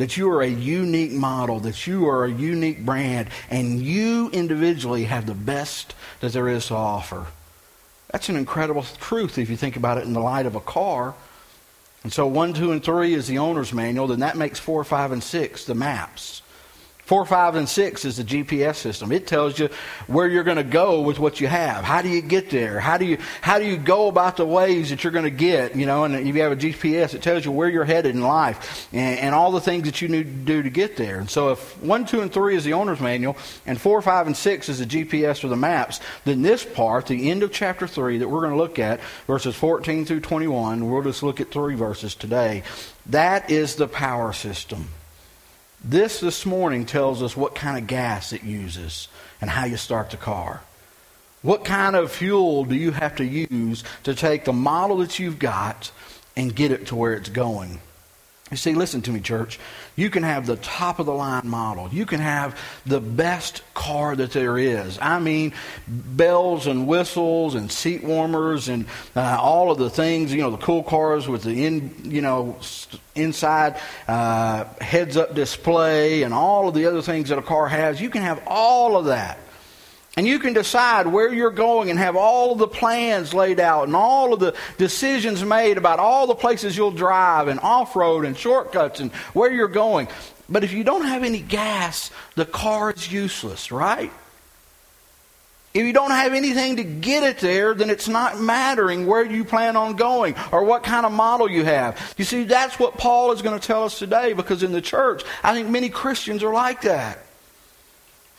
that 0.01 0.17
you 0.17 0.27
are 0.31 0.41
a 0.41 0.47
unique 0.47 1.11
model, 1.11 1.59
that 1.59 1.85
you 1.85 2.09
are 2.09 2.25
a 2.25 2.31
unique 2.31 2.83
brand, 2.83 3.29
and 3.51 3.79
you 3.79 4.31
individually 4.31 5.03
have 5.03 5.27
the 5.27 5.35
best 5.35 5.93
that 6.21 6.33
there 6.33 6.47
is 6.47 6.65
to 6.65 6.73
offer. 6.73 7.27
That's 8.09 8.27
an 8.27 8.35
incredible 8.35 8.81
truth 8.81 9.37
if 9.37 9.47
you 9.47 9.55
think 9.55 9.75
about 9.75 9.99
it 9.99 10.05
in 10.05 10.13
the 10.13 10.19
light 10.19 10.47
of 10.47 10.55
a 10.55 10.59
car. 10.59 11.13
And 12.01 12.11
so 12.11 12.25
1, 12.25 12.55
2, 12.55 12.71
and 12.71 12.83
3 12.83 13.13
is 13.13 13.27
the 13.27 13.37
owner's 13.37 13.73
manual. 13.73 14.07
Then 14.07 14.21
that 14.21 14.35
makes 14.35 14.57
4, 14.57 14.83
5, 14.83 15.11
and 15.11 15.23
6 15.23 15.65
the 15.65 15.75
maps. 15.75 16.41
Four, 17.11 17.25
five, 17.25 17.55
and 17.55 17.67
six 17.67 18.05
is 18.05 18.15
the 18.15 18.23
GPS 18.23 18.75
system. 18.77 19.11
It 19.11 19.27
tells 19.27 19.59
you 19.59 19.67
where 20.07 20.29
you're 20.29 20.45
going 20.45 20.55
to 20.55 20.63
go 20.63 21.01
with 21.01 21.19
what 21.19 21.41
you 21.41 21.47
have. 21.47 21.83
How 21.83 22.01
do 22.01 22.07
you 22.07 22.21
get 22.21 22.49
there? 22.49 22.79
How 22.79 22.97
do 22.97 23.03
you 23.03 23.17
how 23.41 23.59
do 23.59 23.65
you 23.65 23.75
go 23.75 24.07
about 24.07 24.37
the 24.37 24.45
ways 24.45 24.91
that 24.91 25.03
you're 25.03 25.11
going 25.11 25.25
to 25.25 25.29
get? 25.29 25.75
You 25.75 25.85
know, 25.85 26.05
and 26.05 26.15
if 26.15 26.33
you 26.33 26.41
have 26.41 26.53
a 26.53 26.55
GPS, 26.55 27.13
it 27.13 27.21
tells 27.21 27.43
you 27.43 27.51
where 27.51 27.67
you're 27.67 27.83
headed 27.83 28.15
in 28.15 28.21
life 28.21 28.87
and, 28.93 29.19
and 29.19 29.35
all 29.35 29.51
the 29.51 29.59
things 29.59 29.83
that 29.87 30.01
you 30.01 30.07
need 30.07 30.23
to 30.23 30.31
do 30.31 30.63
to 30.63 30.69
get 30.69 30.95
there. 30.95 31.19
And 31.19 31.29
so, 31.29 31.49
if 31.49 31.83
one, 31.83 32.05
two, 32.05 32.21
and 32.21 32.31
three 32.31 32.55
is 32.55 32.63
the 32.63 32.71
owner's 32.71 33.01
manual, 33.01 33.35
and 33.65 33.77
four, 33.77 34.01
five, 34.01 34.25
and 34.25 34.37
six 34.37 34.69
is 34.69 34.79
the 34.79 34.85
GPS 34.85 35.43
or 35.43 35.49
the 35.49 35.57
maps, 35.57 35.99
then 36.23 36.43
this 36.43 36.63
part, 36.63 37.07
the 37.07 37.29
end 37.29 37.43
of 37.43 37.51
chapter 37.51 37.87
three, 37.87 38.19
that 38.19 38.29
we're 38.29 38.39
going 38.39 38.53
to 38.53 38.57
look 38.57 38.79
at, 38.79 39.01
verses 39.27 39.53
14 39.53 40.05
through 40.05 40.21
21, 40.21 40.89
we'll 40.89 41.03
just 41.03 41.23
look 41.23 41.41
at 41.41 41.51
three 41.51 41.75
verses 41.75 42.15
today. 42.15 42.63
That 43.07 43.51
is 43.51 43.75
the 43.75 43.89
power 43.89 44.31
system. 44.31 44.87
This 45.83 46.19
this 46.19 46.45
morning 46.45 46.85
tells 46.85 47.23
us 47.23 47.35
what 47.35 47.55
kind 47.55 47.77
of 47.77 47.87
gas 47.87 48.33
it 48.33 48.43
uses 48.43 49.07
and 49.41 49.49
how 49.49 49.65
you 49.65 49.77
start 49.77 50.11
the 50.11 50.17
car. 50.17 50.61
What 51.41 51.65
kind 51.65 51.95
of 51.95 52.11
fuel 52.11 52.65
do 52.65 52.75
you 52.75 52.91
have 52.91 53.15
to 53.15 53.25
use 53.25 53.83
to 54.03 54.13
take 54.13 54.45
the 54.45 54.53
model 54.53 54.97
that 54.97 55.17
you've 55.17 55.39
got 55.39 55.91
and 56.37 56.55
get 56.55 56.71
it 56.71 56.87
to 56.87 56.95
where 56.95 57.13
it's 57.13 57.29
going? 57.29 57.79
You 58.51 58.57
see, 58.57 58.73
listen 58.73 59.01
to 59.03 59.11
me, 59.11 59.21
church. 59.21 59.59
You 59.95 60.09
can 60.09 60.23
have 60.23 60.45
the 60.45 60.57
top 60.57 60.99
of 60.99 61.05
the 61.05 61.13
line 61.13 61.47
model. 61.47 61.87
You 61.89 62.05
can 62.05 62.19
have 62.19 62.59
the 62.85 62.99
best 62.99 63.63
car 63.73 64.13
that 64.13 64.31
there 64.33 64.57
is. 64.57 64.99
I 65.01 65.19
mean, 65.19 65.53
bells 65.87 66.67
and 66.67 66.85
whistles 66.85 67.55
and 67.55 67.71
seat 67.71 68.03
warmers 68.03 68.67
and 68.67 68.87
uh, 69.15 69.37
all 69.39 69.71
of 69.71 69.77
the 69.77 69.89
things, 69.89 70.33
you 70.33 70.41
know, 70.41 70.51
the 70.51 70.57
cool 70.57 70.83
cars 70.83 71.29
with 71.29 71.43
the 71.43 71.65
in, 71.65 71.95
you 72.03 72.21
know, 72.21 72.57
inside 73.15 73.79
uh, 74.09 74.65
heads 74.81 75.15
up 75.15 75.33
display 75.33 76.23
and 76.23 76.33
all 76.33 76.67
of 76.67 76.73
the 76.73 76.87
other 76.87 77.01
things 77.01 77.29
that 77.29 77.37
a 77.37 77.41
car 77.41 77.69
has. 77.69 78.01
You 78.01 78.09
can 78.09 78.21
have 78.21 78.43
all 78.45 78.97
of 78.97 79.05
that. 79.05 79.39
And 80.17 80.27
you 80.27 80.39
can 80.39 80.51
decide 80.51 81.07
where 81.07 81.33
you're 81.33 81.51
going 81.51 81.89
and 81.89 81.97
have 81.97 82.17
all 82.17 82.51
of 82.51 82.57
the 82.57 82.67
plans 82.67 83.33
laid 83.33 83.61
out 83.61 83.87
and 83.87 83.95
all 83.95 84.33
of 84.33 84.41
the 84.41 84.53
decisions 84.77 85.43
made 85.43 85.77
about 85.77 85.99
all 85.99 86.27
the 86.27 86.35
places 86.35 86.75
you'll 86.75 86.91
drive 86.91 87.47
and 87.47 87.59
off 87.61 87.95
road 87.95 88.25
and 88.25 88.37
shortcuts 88.37 88.99
and 88.99 89.11
where 89.33 89.51
you're 89.51 89.69
going. 89.69 90.09
But 90.49 90.65
if 90.65 90.73
you 90.73 90.83
don't 90.83 91.05
have 91.05 91.23
any 91.23 91.39
gas, 91.39 92.11
the 92.35 92.45
car 92.45 92.91
is 92.91 93.09
useless, 93.11 93.71
right? 93.71 94.11
If 95.73 95.85
you 95.85 95.93
don't 95.93 96.11
have 96.11 96.33
anything 96.33 96.75
to 96.75 96.83
get 96.83 97.23
it 97.23 97.39
there, 97.39 97.73
then 97.73 97.89
it's 97.89 98.09
not 98.09 98.37
mattering 98.37 99.07
where 99.07 99.23
you 99.23 99.45
plan 99.45 99.77
on 99.77 99.95
going 99.95 100.35
or 100.51 100.65
what 100.65 100.83
kind 100.83 101.05
of 101.05 101.13
model 101.13 101.49
you 101.49 101.63
have. 101.63 102.13
You 102.17 102.25
see, 102.25 102.43
that's 102.43 102.77
what 102.77 102.97
Paul 102.97 103.31
is 103.31 103.41
going 103.41 103.57
to 103.57 103.65
tell 103.65 103.85
us 103.85 103.97
today 103.97 104.33
because 104.33 104.63
in 104.63 104.73
the 104.73 104.81
church, 104.81 105.23
I 105.41 105.53
think 105.53 105.69
many 105.69 105.87
Christians 105.87 106.43
are 106.43 106.53
like 106.53 106.81
that. 106.81 107.19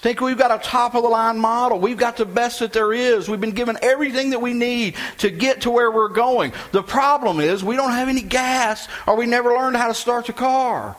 Think 0.03 0.21
we've 0.21 0.37
got 0.37 0.51
a 0.51 0.59
top 0.59 0.97
of 0.97 1.05
the 1.05 1.09
line 1.09 1.39
model. 1.39 1.79
We've 1.79 1.97
got 1.97 2.17
the 2.17 2.27
best 2.27 2.59
that 2.59 2.73
there 2.73 2.93
is. 2.93 3.29
We've 3.29 3.41
been 3.41 3.53
given 3.53 3.79
everything 3.83 4.31
that 4.31 4.43
we 4.43 4.53
need 4.53 4.97
to 5.19 5.31
get 5.31 5.61
to 5.61 5.71
where 5.71 5.93
we're 5.93 6.09
going. 6.09 6.53
The 6.73 6.83
problem 6.83 7.39
is 7.39 7.63
we 7.63 7.77
don't 7.77 7.93
have 7.93 8.09
any 8.09 8.21
gas 8.21 8.89
or 9.07 9.15
we 9.15 9.27
never 9.27 9.51
learned 9.51 9.77
how 9.77 9.87
to 9.87 9.95
start 9.95 10.27
the 10.27 10.33
car. 10.33 10.97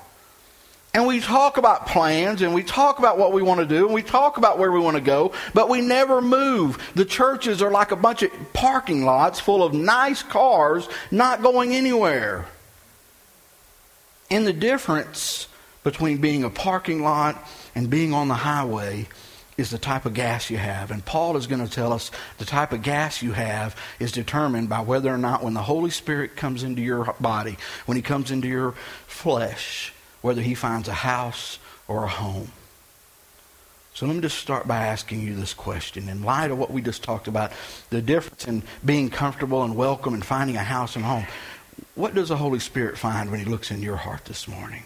And 0.93 1.05
we 1.05 1.19
talk 1.19 1.57
about 1.57 1.87
plans 1.87 2.41
and 2.41 2.53
we 2.53 2.63
talk 2.63 2.99
about 2.99 3.17
what 3.17 3.33
we 3.33 3.41
want 3.41 3.59
to 3.59 3.65
do 3.65 3.85
and 3.85 3.93
we 3.93 4.03
talk 4.03 4.37
about 4.37 4.57
where 4.57 4.71
we 4.71 4.79
want 4.79 4.95
to 4.95 5.01
go, 5.01 5.33
but 5.53 5.67
we 5.67 5.81
never 5.81 6.21
move. 6.21 6.81
The 6.95 7.03
churches 7.03 7.61
are 7.61 7.71
like 7.71 7.91
a 7.91 7.97
bunch 7.97 8.23
of 8.23 8.31
parking 8.53 9.03
lots 9.03 9.37
full 9.37 9.63
of 9.63 9.73
nice 9.73 10.23
cars 10.23 10.87
not 11.11 11.41
going 11.41 11.75
anywhere. 11.75 12.45
And 14.31 14.47
the 14.47 14.53
difference 14.53 15.49
between 15.83 16.19
being 16.19 16.45
a 16.45 16.49
parking 16.49 17.03
lot 17.03 17.35
and 17.75 17.89
being 17.89 18.13
on 18.13 18.27
the 18.27 18.35
highway 18.35 19.07
is 19.57 19.69
the 19.69 19.77
type 19.77 20.05
of 20.05 20.13
gas 20.13 20.49
you 20.49 20.57
have. 20.57 20.91
And 20.91 21.05
Paul 21.05 21.37
is 21.37 21.47
going 21.47 21.65
to 21.65 21.71
tell 21.71 21.93
us 21.93 22.11
the 22.37 22.45
type 22.45 22.71
of 22.73 22.81
gas 22.81 23.21
you 23.21 23.33
have 23.33 23.75
is 23.99 24.11
determined 24.11 24.69
by 24.69 24.81
whether 24.81 25.13
or 25.13 25.17
not 25.17 25.43
when 25.43 25.53
the 25.53 25.61
Holy 25.61 25.91
Spirit 25.91 26.35
comes 26.35 26.63
into 26.63 26.81
your 26.81 27.15
body, 27.19 27.57
when 27.85 27.95
he 27.95 28.01
comes 28.01 28.31
into 28.31 28.47
your 28.47 28.71
flesh, 29.05 29.93
whether 30.21 30.41
he 30.41 30.55
finds 30.55 30.87
a 30.87 30.93
house 30.93 31.59
or 31.87 32.03
a 32.03 32.09
home. 32.09 32.51
So 33.93 34.07
let 34.07 34.15
me 34.15 34.21
just 34.21 34.39
start 34.39 34.67
by 34.67 34.87
asking 34.87 35.21
you 35.21 35.35
this 35.35 35.53
question. 35.53 36.09
In 36.09 36.23
light 36.23 36.49
of 36.49 36.57
what 36.57 36.71
we 36.71 36.81
just 36.81 37.03
talked 37.03 37.27
about, 37.27 37.51
the 37.91 38.01
difference 38.01 38.47
in 38.47 38.63
being 38.83 39.11
comfortable 39.11 39.63
and 39.63 39.75
welcome 39.75 40.15
and 40.15 40.25
finding 40.25 40.55
a 40.55 40.63
house 40.63 40.95
and 40.95 41.05
home, 41.05 41.27
what 41.93 42.15
does 42.15 42.29
the 42.29 42.37
Holy 42.37 42.59
Spirit 42.59 42.97
find 42.97 43.29
when 43.29 43.39
he 43.39 43.45
looks 43.45 43.69
in 43.69 43.83
your 43.83 43.97
heart 43.97 44.25
this 44.25 44.47
morning? 44.47 44.83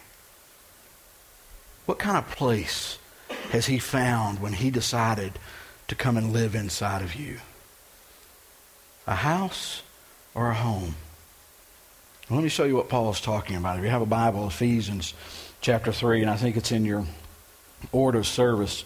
What 1.88 1.98
kind 1.98 2.18
of 2.18 2.30
place 2.32 2.98
has 3.48 3.64
he 3.64 3.78
found 3.78 4.42
when 4.42 4.52
he 4.52 4.70
decided 4.70 5.38
to 5.86 5.94
come 5.94 6.18
and 6.18 6.34
live 6.34 6.54
inside 6.54 7.00
of 7.00 7.14
you? 7.14 7.38
A 9.06 9.14
house 9.14 9.80
or 10.34 10.50
a 10.50 10.54
home? 10.54 10.96
Let 12.28 12.42
me 12.42 12.50
show 12.50 12.64
you 12.64 12.76
what 12.76 12.90
Paul 12.90 13.08
is 13.10 13.22
talking 13.22 13.56
about. 13.56 13.78
If 13.78 13.84
you 13.84 13.88
have 13.88 14.02
a 14.02 14.06
Bible, 14.06 14.46
Ephesians 14.46 15.14
chapter 15.62 15.90
3, 15.90 16.20
and 16.20 16.28
I 16.28 16.36
think 16.36 16.58
it's 16.58 16.72
in 16.72 16.84
your 16.84 17.06
order 17.90 18.18
of 18.18 18.26
service, 18.26 18.84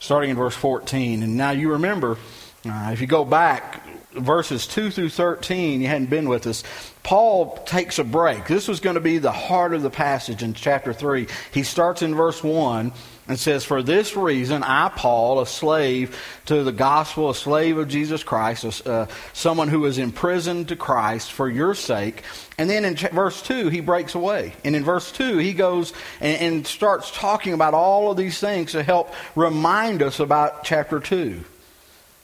starting 0.00 0.30
in 0.30 0.36
verse 0.36 0.56
14. 0.56 1.22
And 1.22 1.36
now 1.36 1.50
you 1.50 1.72
remember, 1.72 2.16
uh, 2.64 2.90
if 2.94 3.02
you 3.02 3.06
go 3.06 3.26
back 3.26 3.86
verses 4.18 4.66
2 4.66 4.90
through 4.90 5.10
13, 5.10 5.80
you 5.80 5.86
hadn't 5.86 6.10
been 6.10 6.28
with 6.28 6.46
us, 6.46 6.62
Paul 7.02 7.56
takes 7.64 7.98
a 7.98 8.04
break. 8.04 8.46
This 8.46 8.68
was 8.68 8.80
going 8.80 8.94
to 8.94 9.00
be 9.00 9.18
the 9.18 9.32
heart 9.32 9.72
of 9.72 9.82
the 9.82 9.90
passage 9.90 10.42
in 10.42 10.52
chapter 10.52 10.92
3. 10.92 11.26
He 11.52 11.62
starts 11.62 12.02
in 12.02 12.14
verse 12.14 12.44
1 12.44 12.92
and 13.28 13.38
says, 13.38 13.64
For 13.64 13.82
this 13.82 14.16
reason, 14.16 14.62
I, 14.62 14.88
Paul, 14.88 15.40
a 15.40 15.46
slave 15.46 16.20
to 16.46 16.64
the 16.64 16.72
gospel, 16.72 17.30
a 17.30 17.34
slave 17.34 17.78
of 17.78 17.88
Jesus 17.88 18.22
Christ, 18.22 18.86
uh, 18.86 19.06
someone 19.32 19.68
who 19.68 19.86
is 19.86 19.98
imprisoned 19.98 20.68
to 20.68 20.76
Christ 20.76 21.32
for 21.32 21.48
your 21.48 21.74
sake. 21.74 22.22
And 22.58 22.68
then 22.68 22.84
in 22.84 22.96
ch- 22.96 23.10
verse 23.10 23.40
2, 23.42 23.68
he 23.68 23.80
breaks 23.80 24.14
away. 24.14 24.54
And 24.64 24.74
in 24.74 24.84
verse 24.84 25.12
2, 25.12 25.38
he 25.38 25.52
goes 25.52 25.92
and, 26.20 26.40
and 26.40 26.66
starts 26.66 27.10
talking 27.10 27.52
about 27.52 27.74
all 27.74 28.10
of 28.10 28.16
these 28.16 28.40
things 28.40 28.72
to 28.72 28.82
help 28.82 29.14
remind 29.34 30.02
us 30.02 30.20
about 30.20 30.64
chapter 30.64 31.00
2. 31.00 31.44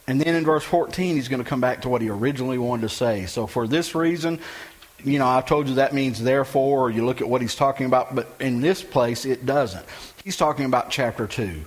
And 0.07 0.21
then 0.21 0.35
in 0.35 0.45
verse 0.45 0.65
14, 0.65 1.17
he's 1.17 1.29
going 1.29 1.43
to 1.43 1.49
come 1.49 1.61
back 1.61 1.83
to 1.83 1.89
what 1.89 2.03
he 2.03 2.11
originally 2.11 2.59
wanted 2.59 2.83
to 2.83 2.89
say. 2.91 3.27
So 3.27 3.47
for 3.47 3.67
this 3.67 3.95
reason, 3.95 4.39
you 5.03 5.19
know, 5.19 5.27
I've 5.27 5.47
told 5.47 5.69
you 5.69 5.77
that 5.77 5.95
means 5.95 6.23
therefore, 6.23 6.83
or 6.83 6.91
you 6.91 7.05
look 7.05 7.21
at 7.21 7.29
what 7.29 7.41
he's 7.41 7.55
talking 7.55 7.87
about, 7.87 8.15
but 8.15 8.29
in 8.41 8.61
this 8.61 8.83
place, 8.83 9.25
it 9.25 9.47
doesn't. 9.47 9.85
He's 10.23 10.37
talking 10.37 10.67
about 10.67 10.91
chapter 10.91 11.27
2 11.27 11.65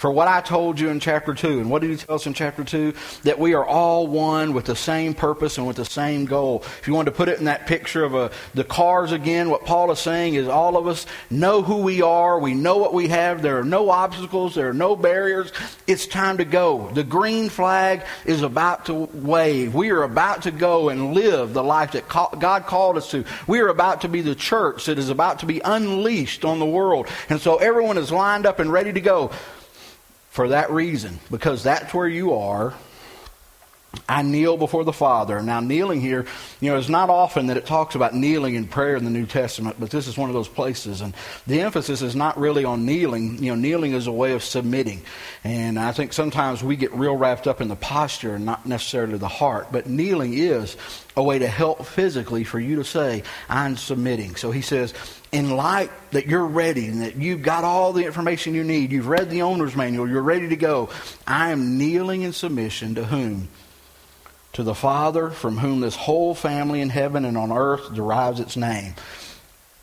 for 0.00 0.10
what 0.10 0.28
I 0.28 0.40
told 0.40 0.80
you 0.80 0.88
in 0.88 0.98
chapter 0.98 1.34
2. 1.34 1.60
And 1.60 1.68
what 1.68 1.82
did 1.82 1.90
he 1.90 1.96
tell 1.98 2.14
us 2.14 2.26
in 2.26 2.32
chapter 2.32 2.64
2? 2.64 2.94
That 3.24 3.38
we 3.38 3.52
are 3.52 3.66
all 3.66 4.06
one 4.06 4.54
with 4.54 4.64
the 4.64 4.74
same 4.74 5.12
purpose 5.12 5.58
and 5.58 5.66
with 5.66 5.76
the 5.76 5.84
same 5.84 6.24
goal. 6.24 6.62
If 6.80 6.88
you 6.88 6.94
wanted 6.94 7.10
to 7.10 7.16
put 7.18 7.28
it 7.28 7.38
in 7.38 7.44
that 7.44 7.66
picture 7.66 8.02
of 8.02 8.14
a, 8.14 8.18
uh, 8.18 8.32
the 8.54 8.64
cars 8.64 9.12
again, 9.12 9.50
what 9.50 9.66
Paul 9.66 9.90
is 9.90 9.98
saying 9.98 10.36
is 10.36 10.48
all 10.48 10.78
of 10.78 10.86
us 10.86 11.04
know 11.28 11.60
who 11.60 11.82
we 11.82 12.00
are. 12.00 12.38
We 12.38 12.54
know 12.54 12.78
what 12.78 12.94
we 12.94 13.08
have. 13.08 13.42
There 13.42 13.58
are 13.58 13.64
no 13.64 13.90
obstacles. 13.90 14.54
There 14.54 14.70
are 14.70 14.72
no 14.72 14.96
barriers. 14.96 15.52
It's 15.86 16.06
time 16.06 16.38
to 16.38 16.46
go. 16.46 16.90
The 16.94 17.04
green 17.04 17.50
flag 17.50 18.02
is 18.24 18.40
about 18.40 18.86
to 18.86 18.94
wave. 18.94 19.74
We 19.74 19.90
are 19.90 20.04
about 20.04 20.44
to 20.44 20.50
go 20.50 20.88
and 20.88 21.12
live 21.12 21.52
the 21.52 21.62
life 21.62 21.92
that 21.92 22.08
God 22.08 22.64
called 22.64 22.96
us 22.96 23.10
to. 23.10 23.26
We 23.46 23.60
are 23.60 23.68
about 23.68 24.00
to 24.00 24.08
be 24.08 24.22
the 24.22 24.34
church 24.34 24.86
that 24.86 24.98
is 24.98 25.10
about 25.10 25.40
to 25.40 25.46
be 25.46 25.60
unleashed 25.62 26.46
on 26.46 26.58
the 26.58 26.64
world. 26.64 27.06
And 27.28 27.38
so 27.38 27.58
everyone 27.58 27.98
is 27.98 28.10
lined 28.10 28.46
up 28.46 28.60
and 28.60 28.72
ready 28.72 28.94
to 28.94 29.00
go 29.02 29.30
for 30.30 30.48
that 30.48 30.70
reason, 30.70 31.20
because 31.30 31.62
that's 31.62 31.92
where 31.92 32.08
you 32.08 32.34
are. 32.34 32.74
I 34.08 34.22
kneel 34.22 34.56
before 34.56 34.84
the 34.84 34.92
Father. 34.92 35.42
Now, 35.42 35.58
kneeling 35.58 36.00
here, 36.00 36.24
you 36.60 36.70
know, 36.70 36.78
it's 36.78 36.88
not 36.88 37.10
often 37.10 37.48
that 37.48 37.56
it 37.56 37.66
talks 37.66 37.96
about 37.96 38.14
kneeling 38.14 38.54
in 38.54 38.68
prayer 38.68 38.94
in 38.94 39.02
the 39.02 39.10
New 39.10 39.26
Testament, 39.26 39.76
but 39.80 39.90
this 39.90 40.06
is 40.06 40.16
one 40.16 40.30
of 40.30 40.34
those 40.34 40.46
places. 40.46 41.00
And 41.00 41.12
the 41.48 41.60
emphasis 41.60 42.00
is 42.00 42.14
not 42.14 42.38
really 42.38 42.64
on 42.64 42.86
kneeling. 42.86 43.42
You 43.42 43.50
know, 43.50 43.56
kneeling 43.56 43.92
is 43.92 44.06
a 44.06 44.12
way 44.12 44.32
of 44.34 44.44
submitting. 44.44 45.02
And 45.42 45.76
I 45.76 45.90
think 45.90 46.12
sometimes 46.12 46.62
we 46.62 46.76
get 46.76 46.94
real 46.94 47.16
wrapped 47.16 47.48
up 47.48 47.60
in 47.60 47.66
the 47.66 47.74
posture 47.74 48.36
and 48.36 48.46
not 48.46 48.64
necessarily 48.64 49.18
the 49.18 49.26
heart. 49.26 49.72
But 49.72 49.88
kneeling 49.88 50.34
is 50.34 50.76
a 51.16 51.22
way 51.22 51.40
to 51.40 51.48
help 51.48 51.84
physically 51.84 52.44
for 52.44 52.60
you 52.60 52.76
to 52.76 52.84
say, 52.84 53.24
I'm 53.48 53.76
submitting. 53.76 54.36
So 54.36 54.52
he 54.52 54.62
says, 54.62 54.94
in 55.32 55.50
light 55.50 55.90
that 56.10 56.26
you're 56.26 56.46
ready 56.46 56.86
and 56.86 57.02
that 57.02 57.16
you've 57.16 57.42
got 57.42 57.62
all 57.62 57.92
the 57.92 58.04
information 58.04 58.54
you 58.54 58.64
need, 58.64 58.90
you've 58.90 59.06
read 59.06 59.30
the 59.30 59.42
owner's 59.42 59.76
manual, 59.76 60.08
you're 60.08 60.22
ready 60.22 60.48
to 60.48 60.56
go, 60.56 60.88
I 61.26 61.50
am 61.50 61.78
kneeling 61.78 62.22
in 62.22 62.32
submission 62.32 62.96
to 62.96 63.04
whom? 63.04 63.48
To 64.54 64.64
the 64.64 64.74
Father, 64.74 65.30
from 65.30 65.58
whom 65.58 65.80
this 65.80 65.94
whole 65.94 66.34
family 66.34 66.80
in 66.80 66.90
heaven 66.90 67.24
and 67.24 67.38
on 67.38 67.52
earth 67.52 67.94
derives 67.94 68.40
its 68.40 68.56
name. 68.56 68.94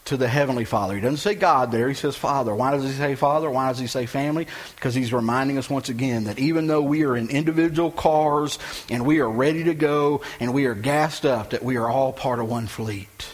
To 0.05 0.17
the 0.17 0.27
Heavenly 0.27 0.65
Father. 0.65 0.95
He 0.95 1.01
doesn't 1.01 1.17
say 1.17 1.35
God 1.35 1.71
there, 1.71 1.87
he 1.87 1.93
says 1.93 2.15
Father. 2.15 2.53
Why 2.53 2.71
does 2.71 2.83
he 2.83 2.91
say 2.91 3.15
Father? 3.15 3.49
Why 3.49 3.69
does 3.69 3.79
he 3.79 3.87
say 3.87 4.05
family? 4.05 4.47
Because 4.75 4.95
he's 4.95 5.11
reminding 5.13 5.57
us 5.57 5.69
once 5.69 5.89
again 5.89 6.25
that 6.25 6.39
even 6.39 6.67
though 6.67 6.81
we 6.81 7.03
are 7.03 7.15
in 7.15 7.29
individual 7.29 7.91
cars 7.91 8.57
and 8.89 9.05
we 9.05 9.19
are 9.19 9.29
ready 9.29 9.65
to 9.65 9.73
go 9.73 10.21
and 10.39 10.53
we 10.53 10.65
are 10.65 10.75
gassed 10.75 11.25
up, 11.25 11.49
that 11.51 11.63
we 11.63 11.77
are 11.77 11.89
all 11.89 12.13
part 12.13 12.39
of 12.39 12.49
one 12.49 12.67
fleet 12.67 13.27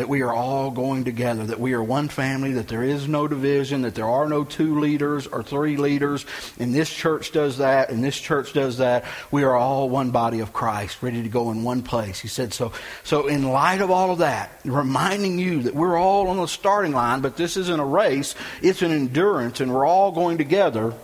that 0.00 0.08
we 0.08 0.22
are 0.22 0.32
all 0.32 0.70
going 0.70 1.04
together, 1.04 1.44
that 1.44 1.60
we 1.60 1.74
are 1.74 1.82
one 1.82 2.08
family, 2.08 2.54
that 2.54 2.68
there 2.68 2.82
is 2.82 3.06
no 3.06 3.28
division, 3.28 3.82
that 3.82 3.94
there 3.94 4.08
are 4.08 4.26
no 4.26 4.44
two 4.44 4.80
leaders 4.80 5.26
or 5.26 5.42
three 5.42 5.76
leaders, 5.76 6.24
and 6.58 6.74
this 6.74 6.88
church 6.88 7.32
does 7.32 7.58
that, 7.58 7.90
and 7.90 8.02
this 8.02 8.18
church 8.18 8.54
does 8.54 8.78
that. 8.78 9.04
We 9.30 9.42
are 9.42 9.54
all 9.54 9.90
one 9.90 10.10
body 10.10 10.40
of 10.40 10.54
Christ, 10.54 11.02
ready 11.02 11.22
to 11.22 11.28
go 11.28 11.50
in 11.50 11.64
one 11.64 11.82
place. 11.82 12.18
He 12.18 12.28
said 12.28 12.54
so. 12.54 12.72
So, 13.04 13.26
in 13.26 13.42
light 13.42 13.82
of 13.82 13.90
all 13.90 14.10
of 14.10 14.20
that, 14.20 14.58
reminding 14.64 15.38
you 15.38 15.64
that 15.64 15.74
we're 15.74 15.98
all 15.98 16.28
on 16.28 16.38
the 16.38 16.46
starting 16.46 16.92
line, 16.92 17.20
but 17.20 17.36
this 17.36 17.58
isn't 17.58 17.78
a 17.78 17.84
race, 17.84 18.34
it's 18.62 18.80
an 18.80 18.92
endurance, 18.92 19.60
and 19.60 19.70
we're 19.70 19.86
all 19.86 20.12
going 20.12 20.38
together. 20.38 20.94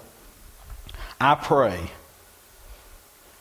I 1.20 1.34
pray. 1.34 1.90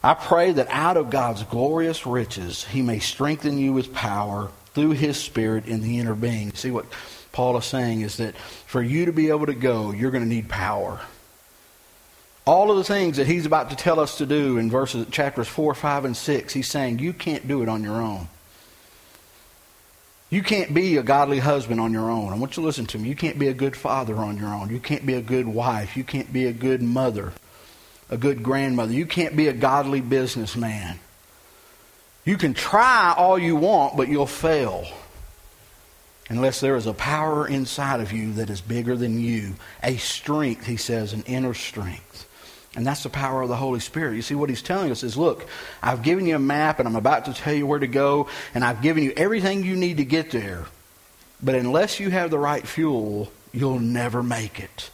I 0.03 0.15
pray 0.15 0.51
that 0.51 0.67
out 0.69 0.97
of 0.97 1.09
God's 1.09 1.43
glorious 1.43 2.05
riches, 2.05 2.65
He 2.65 2.81
may 2.81 2.99
strengthen 2.99 3.57
you 3.57 3.71
with 3.71 3.93
power 3.93 4.51
through 4.75 4.91
His 4.91 5.17
Spirit 5.17 5.65
in 5.65 5.81
the 5.81 5.97
inner 5.97 6.13
being. 6.13 6.53
See 6.53 6.69
what 6.69 6.85
Paul 7.31 7.57
is 7.57 7.65
saying 7.65 8.01
is 8.01 8.17
that 8.17 8.35
for 8.37 8.81
you 8.81 9.05
to 9.05 9.11
be 9.11 9.29
able 9.29 9.47
to 9.47 9.53
go, 9.53 9.91
you're 9.91 10.11
going 10.11 10.23
to 10.23 10.29
need 10.29 10.47
power. 10.47 11.01
All 12.45 12.69
of 12.69 12.77
the 12.77 12.83
things 12.83 13.17
that 13.17 13.25
he's 13.25 13.47
about 13.47 13.71
to 13.71 13.75
tell 13.75 13.99
us 13.99 14.19
to 14.19 14.25
do 14.27 14.59
in 14.59 14.69
verses 14.69 15.07
chapters 15.09 15.47
4, 15.47 15.73
5, 15.73 16.05
and 16.05 16.15
6, 16.15 16.53
he's 16.53 16.69
saying 16.69 16.99
you 16.99 17.11
can't 17.11 17.47
do 17.47 17.63
it 17.63 17.69
on 17.69 17.83
your 17.83 17.99
own. 17.99 18.27
You 20.29 20.43
can't 20.43 20.73
be 20.73 20.97
a 20.97 21.03
godly 21.03 21.39
husband 21.39 21.79
on 21.79 21.91
your 21.91 22.09
own. 22.11 22.33
I 22.33 22.37
want 22.37 22.55
you 22.55 22.61
to 22.61 22.67
listen 22.67 22.85
to 22.87 22.99
me. 22.99 23.09
You 23.09 23.15
can't 23.15 23.39
be 23.39 23.47
a 23.47 23.53
good 23.53 23.75
father 23.75 24.15
on 24.17 24.37
your 24.37 24.53
own. 24.53 24.69
You 24.69 24.79
can't 24.79 25.05
be 25.05 25.13
a 25.15 25.21
good 25.21 25.47
wife. 25.47 25.97
You 25.97 26.03
can't 26.03 26.31
be 26.31 26.45
a 26.45 26.53
good 26.53 26.81
mother, 26.81 27.33
a 28.09 28.17
good 28.17 28.43
grandmother. 28.43 28.93
You 28.93 29.05
can't 29.05 29.35
be 29.35 29.47
a 29.47 29.53
godly 29.53 30.01
businessman. 30.01 30.99
You 32.25 32.37
can 32.37 32.53
try 32.53 33.13
all 33.15 33.37
you 33.37 33.55
want, 33.55 33.95
but 33.95 34.07
you'll 34.07 34.25
fail 34.25 34.85
unless 36.29 36.59
there 36.59 36.75
is 36.75 36.87
a 36.87 36.93
power 36.93 37.47
inside 37.47 38.01
of 38.01 38.11
you 38.11 38.33
that 38.33 38.49
is 38.49 38.61
bigger 38.61 38.95
than 38.95 39.19
you. 39.19 39.53
A 39.83 39.97
strength, 39.97 40.65
he 40.65 40.77
says, 40.77 41.13
an 41.13 41.23
inner 41.27 41.53
strength. 41.53 42.27
And 42.75 42.85
that's 42.85 43.03
the 43.03 43.09
power 43.09 43.41
of 43.41 43.49
the 43.49 43.55
Holy 43.55 43.79
Spirit. 43.79 44.15
You 44.15 44.21
see, 44.21 44.35
what 44.35 44.49
he's 44.49 44.61
telling 44.61 44.91
us 44.91 45.03
is 45.03 45.15
look, 45.15 45.47
I've 45.81 46.01
given 46.01 46.25
you 46.25 46.35
a 46.35 46.39
map 46.39 46.79
and 46.79 46.87
I'm 46.87 46.95
about 46.95 47.25
to 47.25 47.33
tell 47.33 47.53
you 47.53 47.65
where 47.65 47.79
to 47.79 47.87
go, 47.87 48.27
and 48.53 48.65
I've 48.65 48.81
given 48.81 49.03
you 49.03 49.13
everything 49.15 49.63
you 49.63 49.75
need 49.75 49.97
to 49.97 50.05
get 50.05 50.31
there. 50.31 50.65
But 51.41 51.55
unless 51.55 51.99
you 51.99 52.09
have 52.09 52.31
the 52.31 52.39
right 52.39 52.67
fuel, 52.67 53.31
you'll 53.53 53.79
never 53.79 54.23
make 54.23 54.59
it. 54.59 54.89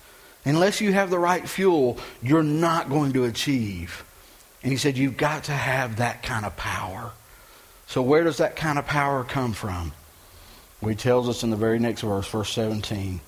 Unless 0.46 0.82
you 0.82 0.92
have 0.94 1.10
the 1.10 1.20
right 1.20 1.48
fuel, 1.48 1.98
you're 2.22 2.44
not 2.44 2.90
going 2.90 3.14
to 3.14 3.24
achieve. 3.24 4.04
And 4.64 4.72
he 4.72 4.78
said, 4.78 4.98
You've 4.98 5.18
got 5.18 5.46
to 5.46 5.52
have 5.52 5.98
that 5.98 6.24
kind 6.24 6.46
of 6.46 6.58
power. 6.58 7.12
So, 7.92 8.02
where 8.02 8.24
does 8.24 8.38
that 8.38 8.56
kind 8.56 8.80
of 8.80 8.88
power 8.88 9.26
come 9.26 9.52
from? 9.52 9.92
Well, 10.80 10.88
he 10.88 10.96
tells 10.96 11.28
us 11.28 11.44
in 11.44 11.50
the 11.50 11.58
very 11.58 11.78
next 11.78 12.04
verse, 12.04 12.26
verse 12.26 12.50
17. 12.54 13.20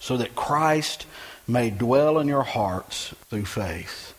So 0.00 0.18
that 0.18 0.34
Christ 0.34 1.06
may 1.46 1.70
dwell 1.70 2.18
in 2.18 2.28
your 2.28 2.42
hearts 2.42 3.14
through 3.30 3.46
faith. 3.46 4.12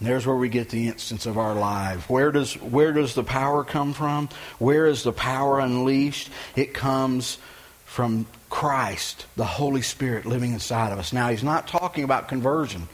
And 0.00 0.08
there's 0.08 0.26
where 0.26 0.34
we 0.34 0.48
get 0.48 0.70
the 0.70 0.88
instance 0.88 1.24
of 1.26 1.38
our 1.38 1.54
life. 1.54 2.10
Where 2.10 2.32
does, 2.32 2.54
where 2.54 2.92
does 2.92 3.14
the 3.14 3.22
power 3.22 3.62
come 3.62 3.92
from? 3.92 4.28
Where 4.58 4.86
is 4.86 5.04
the 5.04 5.12
power 5.12 5.60
unleashed? 5.60 6.28
It 6.56 6.74
comes 6.74 7.38
from 7.84 8.26
Christ, 8.50 9.26
the 9.36 9.44
Holy 9.44 9.82
Spirit 9.82 10.26
living 10.26 10.52
inside 10.52 10.90
of 10.90 10.98
us. 10.98 11.12
Now, 11.12 11.28
he's 11.28 11.44
not 11.44 11.68
talking 11.68 12.02
about 12.02 12.26
conversion. 12.26 12.88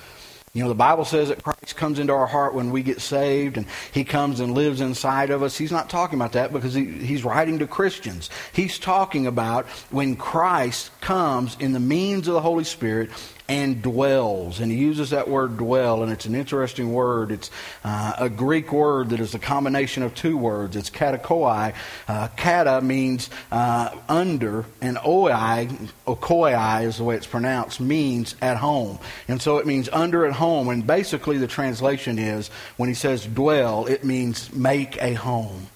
You 0.55 0.63
know, 0.63 0.69
the 0.69 0.75
Bible 0.75 1.07
says 1.07 1.29
that 1.29 1.43
Christ 1.43 1.77
comes 1.77 1.99
into 1.99 2.13
our 2.13 2.27
heart 2.27 2.53
when 2.53 2.71
we 2.71 2.83
get 2.83 3.01
saved 3.01 3.57
and 3.57 3.65
he 3.91 4.05
comes 4.05 4.39
and 4.39 4.53
lives 4.53 4.83
inside 4.83 5.31
of 5.31 5.43
us. 5.43 5.57
He's 5.57 5.73
not 5.73 5.89
talking 5.89 6.19
about 6.19 6.33
that 6.33 6.53
because 6.53 6.75
he, 6.75 6.85
he's 6.85 7.25
writing 7.25 7.59
to 7.61 7.67
Christians. 7.67 8.29
He's 8.53 8.79
talking 8.79 9.27
about 9.27 9.67
when 9.91 10.15
Christ 10.15 10.91
comes 11.01 11.57
in 11.59 11.73
the 11.73 11.81
means 11.81 12.29
of 12.29 12.35
the 12.35 12.43
Holy 12.43 12.65
Spirit 12.65 13.09
and 13.53 13.83
dwells. 13.83 14.61
And 14.61 14.73
he 14.73 14.79
uses 14.79 15.11
that 15.11 15.29
word 15.29 15.59
dwell, 15.59 16.03
and 16.03 16.11
it's 16.11 16.25
an 16.25 16.35
interesting 16.35 16.91
word. 16.91 17.31
It's 17.31 17.51
uh, 17.85 18.15
a 18.17 18.31
Greek 18.31 18.73
word 18.73 19.11
that 19.11 19.21
is 19.21 19.35
a 19.35 19.39
combination 19.39 20.03
of 20.03 20.15
two 20.15 20.39
words. 20.39 20.75
It's 20.75 20.89
katakoi. 20.89 21.75
Uh, 22.09 22.29
kata 22.35 22.81
means 22.81 23.29
uh, 23.51 23.95
under, 24.09 24.65
and 24.81 24.97
oi, 25.05 25.69
okoi 26.07 26.85
is 26.85 26.97
the 26.97 27.05
way 27.05 27.15
it's 27.15 27.27
pronounced, 27.27 27.79
means 27.79 28.37
at 28.41 28.57
home. 28.57 28.99
And 29.29 29.43
so 29.43 29.59
it 29.59 29.67
means 29.67 29.91
under 29.93 30.25
at 30.25 30.33
home. 30.33 30.71
And 30.71 30.87
basically 30.87 31.37
the 31.37 31.47
translation 31.47 32.19
is 32.19 32.49
when 32.79 32.89
he 32.89 32.95
says 32.95 33.27
dwell, 33.27 33.85
it 33.85 34.03
means 34.03 34.51
make 34.55 34.97
a 35.03 35.13
home. 35.13 35.67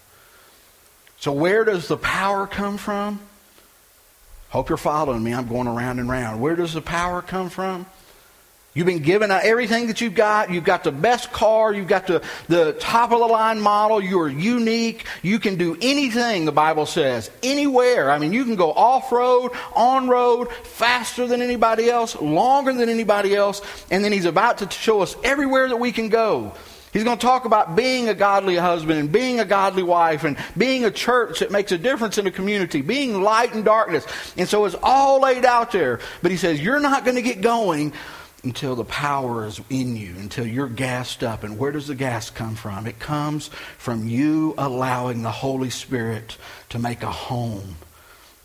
So 1.18 1.30
where 1.30 1.64
does 1.64 1.88
the 1.88 1.98
power 1.98 2.46
come 2.46 2.78
from? 2.78 3.20
Hope 4.50 4.68
you're 4.68 4.78
following 4.78 5.22
me. 5.22 5.34
I'm 5.34 5.48
going 5.48 5.66
around 5.66 5.98
and 5.98 6.08
around. 6.08 6.40
Where 6.40 6.56
does 6.56 6.72
the 6.72 6.80
power 6.80 7.22
come 7.22 7.50
from? 7.50 7.86
You've 8.76 8.86
been 8.86 9.02
given 9.02 9.30
everything 9.30 9.86
that 9.86 10.02
you've 10.02 10.14
got. 10.14 10.50
You've 10.50 10.62
got 10.62 10.84
the 10.84 10.92
best 10.92 11.32
car. 11.32 11.72
You've 11.72 11.88
got 11.88 12.06
the, 12.06 12.22
the 12.48 12.74
top 12.74 13.10
of 13.10 13.20
the 13.20 13.26
line 13.26 13.58
model. 13.58 14.02
You're 14.02 14.28
unique. 14.28 15.06
You 15.22 15.38
can 15.38 15.56
do 15.56 15.78
anything, 15.80 16.44
the 16.44 16.52
Bible 16.52 16.84
says, 16.84 17.30
anywhere. 17.42 18.10
I 18.10 18.18
mean, 18.18 18.34
you 18.34 18.44
can 18.44 18.54
go 18.54 18.70
off 18.72 19.10
road, 19.10 19.52
on 19.74 20.08
road, 20.08 20.52
faster 20.52 21.26
than 21.26 21.40
anybody 21.40 21.88
else, 21.88 22.20
longer 22.20 22.74
than 22.74 22.90
anybody 22.90 23.34
else. 23.34 23.62
And 23.90 24.04
then 24.04 24.12
He's 24.12 24.26
about 24.26 24.58
to 24.58 24.70
show 24.70 25.00
us 25.00 25.16
everywhere 25.24 25.70
that 25.70 25.78
we 25.78 25.90
can 25.90 26.10
go. 26.10 26.52
He's 26.92 27.04
going 27.04 27.18
to 27.18 27.26
talk 27.26 27.44
about 27.44 27.76
being 27.76 28.08
a 28.08 28.14
godly 28.14 28.56
husband 28.56 28.98
and 28.98 29.12
being 29.12 29.38
a 29.40 29.44
godly 29.44 29.82
wife 29.82 30.24
and 30.24 30.36
being 30.56 30.84
a 30.84 30.90
church 30.90 31.40
that 31.40 31.50
makes 31.50 31.72
a 31.72 31.78
difference 31.78 32.16
in 32.16 32.26
a 32.26 32.30
community, 32.30 32.80
being 32.80 33.20
light 33.22 33.52
in 33.52 33.62
darkness. 33.64 34.06
And 34.36 34.48
so 34.48 34.64
it's 34.64 34.76
all 34.82 35.20
laid 35.20 35.44
out 35.44 35.72
there. 35.72 36.00
But 36.22 36.30
he 36.30 36.36
says, 36.36 36.60
You're 36.60 36.80
not 36.80 37.04
going 37.04 37.16
to 37.16 37.22
get 37.22 37.40
going 37.40 37.92
until 38.44 38.76
the 38.76 38.84
power 38.84 39.44
is 39.44 39.60
in 39.70 39.96
you, 39.96 40.14
until 40.18 40.46
you're 40.46 40.68
gassed 40.68 41.24
up. 41.24 41.42
And 41.42 41.58
where 41.58 41.72
does 41.72 41.88
the 41.88 41.94
gas 41.94 42.30
come 42.30 42.54
from? 42.54 42.86
It 42.86 42.98
comes 42.98 43.48
from 43.76 44.08
you 44.08 44.54
allowing 44.56 45.22
the 45.22 45.30
Holy 45.30 45.70
Spirit 45.70 46.38
to 46.68 46.78
make 46.78 47.02
a 47.02 47.10
home 47.10 47.76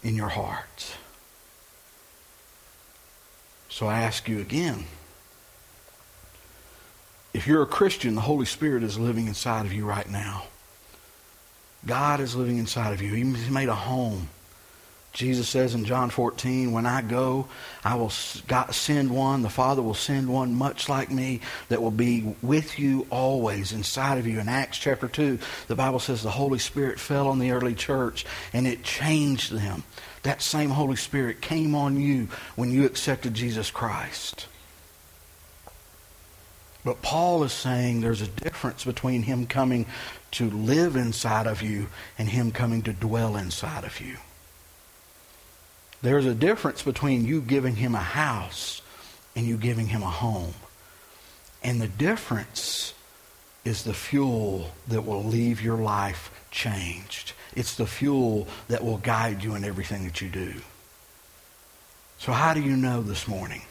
in 0.04 0.16
your 0.16 0.30
heart. 0.30 0.96
So 3.70 3.88
I 3.88 4.02
ask 4.02 4.28
you 4.28 4.40
again 4.40 4.86
if 7.34 7.48
you're 7.48 7.62
a 7.62 7.68
Christian, 7.68 8.16
the 8.16 8.22
Holy 8.22 8.46
Spirit 8.46 8.84
is 8.84 9.00
living 9.00 9.28
inside 9.28 9.66
of 9.66 9.74
you 9.74 9.86
right 9.86 10.10
now. 10.10 10.44
God 11.86 12.20
is 12.20 12.36
living 12.36 12.58
inside 12.58 12.94
of 12.94 13.02
you. 13.02 13.14
He's 13.14 13.50
made 13.50 13.70
a 13.70 13.76
home. 13.76 14.30
Jesus 15.14 15.50
says 15.50 15.76
in 15.76 15.84
John 15.84 16.10
14, 16.10 16.72
When 16.72 16.86
I 16.86 17.02
go, 17.02 17.48
I 17.84 17.96
will 17.96 18.10
send 18.10 19.12
one. 19.12 19.42
The 19.42 19.50
Father 19.50 19.82
will 19.82 19.94
send 19.94 20.30
one 20.30 20.54
much 20.54 20.88
like 20.88 21.12
me 21.12 21.42
that 21.68 21.82
will 21.82 21.92
be 21.92 22.36
with 22.42 22.80
you 22.80 23.08
always, 23.10 23.74
inside 23.74 24.18
of 24.20 24.28
you. 24.28 24.40
In 24.40 24.48
Acts 24.48 24.78
chapter 24.78 25.08
2, 25.08 25.38
the 25.68 25.76
Bible 25.76 26.00
says 26.00 26.24
the 26.24 26.32
Holy 26.32 26.60
Spirit 26.60 27.00
fell 27.00 27.28
on 27.28 27.40
the 27.40 27.52
early 27.52 27.76
church 27.76 28.26
and 28.54 28.66
it 28.66 28.84
changed 28.84 29.52
them. 29.52 29.84
That 30.24 30.42
same 30.42 30.70
Holy 30.70 30.96
Spirit 30.96 31.42
came 31.42 31.76
on 31.76 32.00
you 32.00 32.28
when 32.56 32.72
you 32.72 32.86
accepted 32.86 33.34
Jesus 33.34 33.70
Christ. 33.72 34.48
But 36.84 37.02
Paul 37.02 37.44
is 37.44 37.52
saying 37.52 38.02
there's 38.02 38.22
a 38.22 38.28
difference 38.28 38.84
between 38.86 39.24
him 39.24 39.46
coming 39.46 39.86
to 40.32 40.50
live 40.50 40.96
inside 40.96 41.46
of 41.46 41.62
you 41.62 41.88
and 42.18 42.30
him 42.30 42.52
coming 42.52 42.82
to 42.84 42.94
dwell 42.94 43.36
inside 43.36 43.84
of 43.84 44.02
you. 44.02 44.18
There's 46.02 46.26
a 46.26 46.34
difference 46.34 46.82
between 46.82 47.26
you 47.26 47.42
giving 47.42 47.76
him 47.76 47.94
a 47.94 48.00
house 48.00 48.82
and 49.36 49.46
you 49.46 49.58
giving 49.58 49.88
him 49.88 50.02
a 50.02 50.10
home. 50.10 50.56
And 51.64 51.80
the 51.80 51.88
difference 51.88 52.96
is 53.64 53.84
the 53.84 53.94
fuel 53.94 54.72
that 54.88 55.06
will 55.06 55.24
leave 55.24 55.62
your 55.62 55.78
life 55.78 56.32
changed. 56.50 57.34
It's 57.56 57.76
the 57.76 57.86
fuel 57.86 58.48
that 58.68 58.84
will 58.84 58.98
guide 58.98 59.44
you 59.44 59.54
in 59.54 59.64
everything 59.64 60.06
that 60.06 60.22
you 60.22 60.30
do. 60.30 60.56
So, 62.18 62.32
how 62.32 62.54
do 62.54 62.62
you 62.62 62.76
know 62.76 63.02
this 63.02 63.28
morning? 63.28 63.62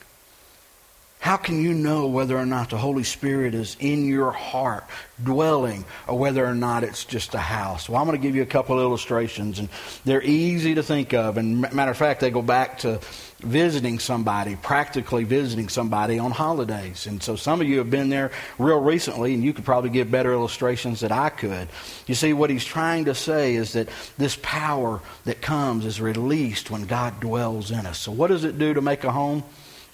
How 1.20 1.37
can 1.37 1.62
you 1.62 1.74
know 1.74 2.06
whether 2.06 2.35
or 2.35 2.46
not 2.46 2.70
the 2.70 2.78
Holy 2.78 3.04
Spirit 3.04 3.54
is 3.54 3.76
in 3.78 4.06
your 4.06 4.30
heart, 4.30 4.85
dwelling, 5.22 5.85
or 6.09 6.16
whether 6.18 6.42
or 6.42 6.54
not 6.54 6.83
it's 6.83 7.04
just 7.04 7.35
a 7.35 7.38
house? 7.38 7.90
Well, 7.90 8.00
I'm 8.00 8.06
going 8.06 8.18
to 8.18 8.26
give 8.26 8.35
you 8.35 8.40
a 8.40 8.46
couple 8.46 8.80
illustrations, 8.80 9.59
and 9.59 9.68
they're 10.06 10.22
easy 10.22 10.76
to 10.76 10.83
think 10.83 11.12
of. 11.12 11.37
And 11.37 11.61
matter 11.61 11.90
of 11.90 11.98
fact, 11.98 12.20
they 12.20 12.30
go 12.30 12.40
back 12.40 12.78
to 12.78 13.00
visiting 13.40 13.98
somebody, 13.98 14.56
practically 14.56 15.24
visiting 15.24 15.68
somebody 15.68 16.18
on 16.18 16.30
holidays. 16.30 17.06
And 17.06 17.22
so 17.22 17.37
some 17.37 17.61
of 17.61 17.68
you 17.68 17.78
have 17.78 17.90
been 17.90 18.09
there 18.09 18.30
real 18.59 18.80
recently, 18.80 19.35
and 19.35 19.44
you 19.44 19.52
could 19.52 19.66
probably 19.66 19.90
give 19.90 20.11
better 20.11 20.33
illustrations 20.33 21.00
than 21.00 21.12
I 21.12 21.28
could. 21.28 21.68
You 22.06 22.14
see, 22.14 22.33
what 22.33 22.48
he's 22.48 22.64
trying 22.64 23.04
to 23.04 23.14
say 23.14 23.56
is 23.56 23.74
that 23.74 23.90
this 24.16 24.38
power 24.40 25.02
that 25.26 25.42
comes 25.42 25.85
is 25.85 26.00
released 26.00 26.70
when 26.70 26.87
God 26.87 27.20
dwells 27.20 27.70
in 27.70 27.85
us. 27.85 27.98
So, 27.98 28.11
what 28.11 28.28
does 28.28 28.44
it 28.44 28.59
do 28.59 28.72
to 28.72 28.80
make 28.80 29.04
a 29.04 29.12
home? 29.12 29.44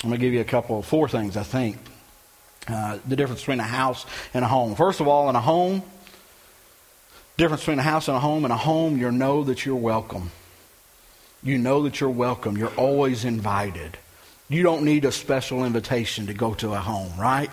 I'm 0.03 0.11
going 0.11 0.21
to 0.21 0.27
give 0.27 0.35
you 0.35 0.41
a 0.41 0.45
couple, 0.45 0.81
four 0.83 1.09
things 1.09 1.37
I 1.37 1.43
think. 1.43 1.79
Uh, 2.69 2.99
the 3.07 3.17
difference 3.17 3.41
between 3.43 3.61
a 3.61 3.65
house 3.65 4.07
and 4.35 4.45
a 4.45 4.49
home. 4.49 4.75
First 4.75 5.01
of 5.01 5.07
all, 5.07 5.31
in 5.31 5.37
a 5.37 5.41
home, 5.41 5.83
Difference 7.37 7.63
between 7.63 7.79
a 7.79 7.83
house 7.83 8.09
and 8.09 8.17
a 8.17 8.21
home. 8.21 8.47
In 8.47 8.51
a 8.51 8.57
home, 8.57 8.97
you 8.97 9.11
know 9.11 9.45
that 9.45 9.67
you're 9.67 9.77
welcome. 9.77 10.31
You 11.43 11.59
know 11.59 11.83
that 11.83 12.01
you're 12.01 12.09
welcome. 12.09 12.57
You're 12.57 12.75
always 12.77 13.27
invited. 13.27 13.99
You 14.49 14.63
don't 14.63 14.85
need 14.85 15.05
a 15.05 15.13
special 15.13 15.65
invitation 15.65 16.27
to 16.29 16.35
go 16.35 16.55
to 16.55 16.73
a 16.73 16.79
home, 16.79 17.13
right? 17.19 17.51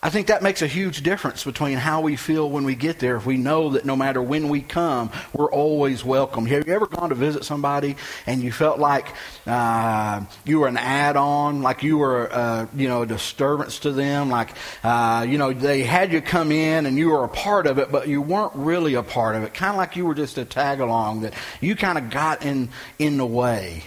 I 0.00 0.10
think 0.10 0.28
that 0.28 0.44
makes 0.44 0.62
a 0.62 0.68
huge 0.68 1.02
difference 1.02 1.42
between 1.42 1.76
how 1.76 2.02
we 2.02 2.14
feel 2.14 2.48
when 2.48 2.62
we 2.62 2.76
get 2.76 3.00
there. 3.00 3.16
If 3.16 3.26
we 3.26 3.36
know 3.36 3.70
that 3.70 3.84
no 3.84 3.96
matter 3.96 4.22
when 4.22 4.48
we 4.48 4.60
come, 4.60 5.10
we're 5.32 5.50
always 5.50 6.04
welcome. 6.04 6.46
Have 6.46 6.68
you 6.68 6.72
ever 6.72 6.86
gone 6.86 7.08
to 7.08 7.16
visit 7.16 7.44
somebody 7.44 7.96
and 8.24 8.40
you 8.40 8.52
felt 8.52 8.78
like 8.78 9.08
uh, 9.44 10.24
you 10.44 10.60
were 10.60 10.68
an 10.68 10.76
add-on, 10.76 11.62
like 11.62 11.82
you 11.82 11.98
were, 11.98 12.32
uh, 12.32 12.66
you 12.76 12.86
know, 12.86 13.02
a 13.02 13.06
disturbance 13.06 13.80
to 13.80 13.90
them, 13.90 14.30
like 14.30 14.50
uh, 14.84 15.26
you 15.28 15.36
know 15.36 15.52
they 15.52 15.82
had 15.82 16.12
you 16.12 16.20
come 16.20 16.52
in 16.52 16.86
and 16.86 16.96
you 16.96 17.08
were 17.08 17.24
a 17.24 17.28
part 17.28 17.66
of 17.66 17.78
it, 17.78 17.90
but 17.90 18.06
you 18.06 18.22
weren't 18.22 18.54
really 18.54 18.94
a 18.94 19.02
part 19.02 19.34
of 19.34 19.42
it. 19.42 19.52
Kind 19.52 19.72
of 19.72 19.78
like 19.78 19.96
you 19.96 20.06
were 20.06 20.14
just 20.14 20.38
a 20.38 20.44
tag 20.44 20.78
along 20.78 21.22
that 21.22 21.34
you 21.60 21.74
kind 21.74 21.98
of 21.98 22.08
got 22.08 22.44
in 22.44 22.68
in 23.00 23.16
the 23.16 23.26
way. 23.26 23.82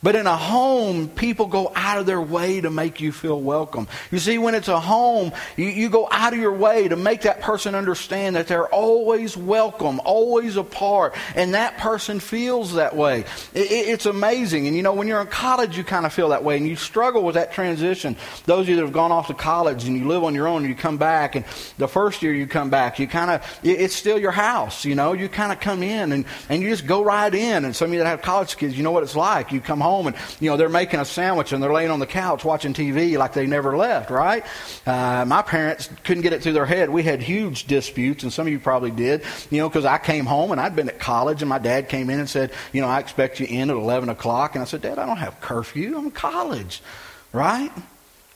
But 0.00 0.14
in 0.14 0.28
a 0.28 0.36
home, 0.36 1.08
people 1.08 1.46
go 1.46 1.72
out 1.74 1.98
of 1.98 2.06
their 2.06 2.20
way 2.20 2.60
to 2.60 2.70
make 2.70 3.00
you 3.00 3.10
feel 3.10 3.40
welcome. 3.40 3.88
You 4.12 4.20
see, 4.20 4.38
when 4.38 4.54
it's 4.54 4.68
a 4.68 4.78
home, 4.78 5.32
you, 5.56 5.66
you, 5.66 5.88
go 5.88 6.06
out 6.12 6.32
of 6.32 6.38
your 6.38 6.52
way 6.52 6.86
to 6.86 6.94
make 6.94 7.22
that 7.22 7.40
person 7.40 7.74
understand 7.74 8.36
that 8.36 8.46
they're 8.46 8.68
always 8.68 9.36
welcome, 9.36 10.00
always 10.04 10.56
a 10.56 10.62
part, 10.62 11.16
and 11.34 11.54
that 11.54 11.78
person 11.78 12.20
feels 12.20 12.74
that 12.74 12.94
way. 12.94 13.24
It, 13.54 13.72
it, 13.72 13.88
it's 13.88 14.06
amazing. 14.06 14.68
And 14.68 14.76
you 14.76 14.82
know, 14.82 14.92
when 14.92 15.08
you're 15.08 15.20
in 15.20 15.26
college, 15.26 15.76
you 15.76 15.82
kind 15.82 16.06
of 16.06 16.12
feel 16.12 16.28
that 16.28 16.44
way, 16.44 16.56
and 16.56 16.68
you 16.68 16.76
struggle 16.76 17.24
with 17.24 17.34
that 17.34 17.52
transition. 17.52 18.16
Those 18.44 18.60
of 18.60 18.68
you 18.68 18.76
that 18.76 18.82
have 18.82 18.92
gone 18.92 19.10
off 19.10 19.26
to 19.26 19.34
college 19.34 19.84
and 19.84 19.98
you 19.98 20.06
live 20.06 20.22
on 20.22 20.32
your 20.32 20.46
own, 20.46 20.62
and 20.62 20.68
you 20.68 20.76
come 20.76 20.98
back, 20.98 21.34
and 21.34 21.44
the 21.78 21.88
first 21.88 22.22
year 22.22 22.32
you 22.32 22.46
come 22.46 22.70
back, 22.70 23.00
you 23.00 23.08
kind 23.08 23.32
of, 23.32 23.60
it, 23.64 23.80
it's 23.80 23.96
still 23.96 24.18
your 24.18 24.30
house, 24.30 24.84
you 24.84 24.94
know, 24.94 25.12
you 25.12 25.28
kind 25.28 25.50
of 25.50 25.58
come 25.58 25.82
in 25.82 26.12
and, 26.12 26.24
and 26.48 26.62
you 26.62 26.68
just 26.68 26.86
go 26.86 27.02
right 27.02 27.34
in. 27.34 27.64
And 27.64 27.74
some 27.74 27.88
of 27.88 27.94
you 27.94 27.98
that 27.98 28.06
have 28.06 28.22
college 28.22 28.56
kids, 28.56 28.76
you 28.76 28.84
know 28.84 28.92
what 28.92 29.02
it's 29.02 29.16
like. 29.16 29.50
You 29.50 29.60
come 29.60 29.80
home 29.80 29.87
home 29.88 30.06
and, 30.08 30.16
you 30.40 30.50
know, 30.50 30.56
they're 30.56 30.68
making 30.68 31.00
a 31.00 31.04
sandwich 31.04 31.52
and 31.52 31.62
they're 31.62 31.72
laying 31.72 31.90
on 31.90 32.00
the 32.00 32.06
couch 32.06 32.44
watching 32.44 32.74
TV 32.74 33.16
like 33.16 33.32
they 33.32 33.46
never 33.46 33.76
left, 33.76 34.10
right? 34.10 34.44
Uh, 34.86 35.24
my 35.26 35.42
parents 35.42 35.88
couldn't 36.04 36.22
get 36.22 36.32
it 36.32 36.42
through 36.42 36.52
their 36.52 36.66
head. 36.66 36.90
We 36.90 37.02
had 37.02 37.22
huge 37.22 37.66
disputes, 37.66 38.22
and 38.22 38.32
some 38.32 38.46
of 38.46 38.52
you 38.52 38.58
probably 38.58 38.90
did, 38.90 39.22
you 39.50 39.58
know, 39.58 39.68
because 39.68 39.84
I 39.84 39.98
came 39.98 40.26
home 40.26 40.52
and 40.52 40.60
I'd 40.60 40.76
been 40.76 40.88
at 40.88 40.98
college 40.98 41.42
and 41.42 41.48
my 41.48 41.58
dad 41.58 41.88
came 41.88 42.10
in 42.10 42.18
and 42.20 42.28
said, 42.28 42.52
you 42.72 42.80
know, 42.80 42.88
I 42.88 42.98
expect 43.00 43.40
you 43.40 43.46
in 43.46 43.70
at 43.70 43.76
11 43.76 44.08
o'clock. 44.08 44.54
And 44.54 44.62
I 44.62 44.64
said, 44.66 44.82
Dad, 44.82 44.98
I 44.98 45.06
don't 45.06 45.16
have 45.16 45.40
curfew. 45.40 45.96
I'm 45.96 46.06
in 46.06 46.10
college, 46.10 46.82
right? 47.32 47.72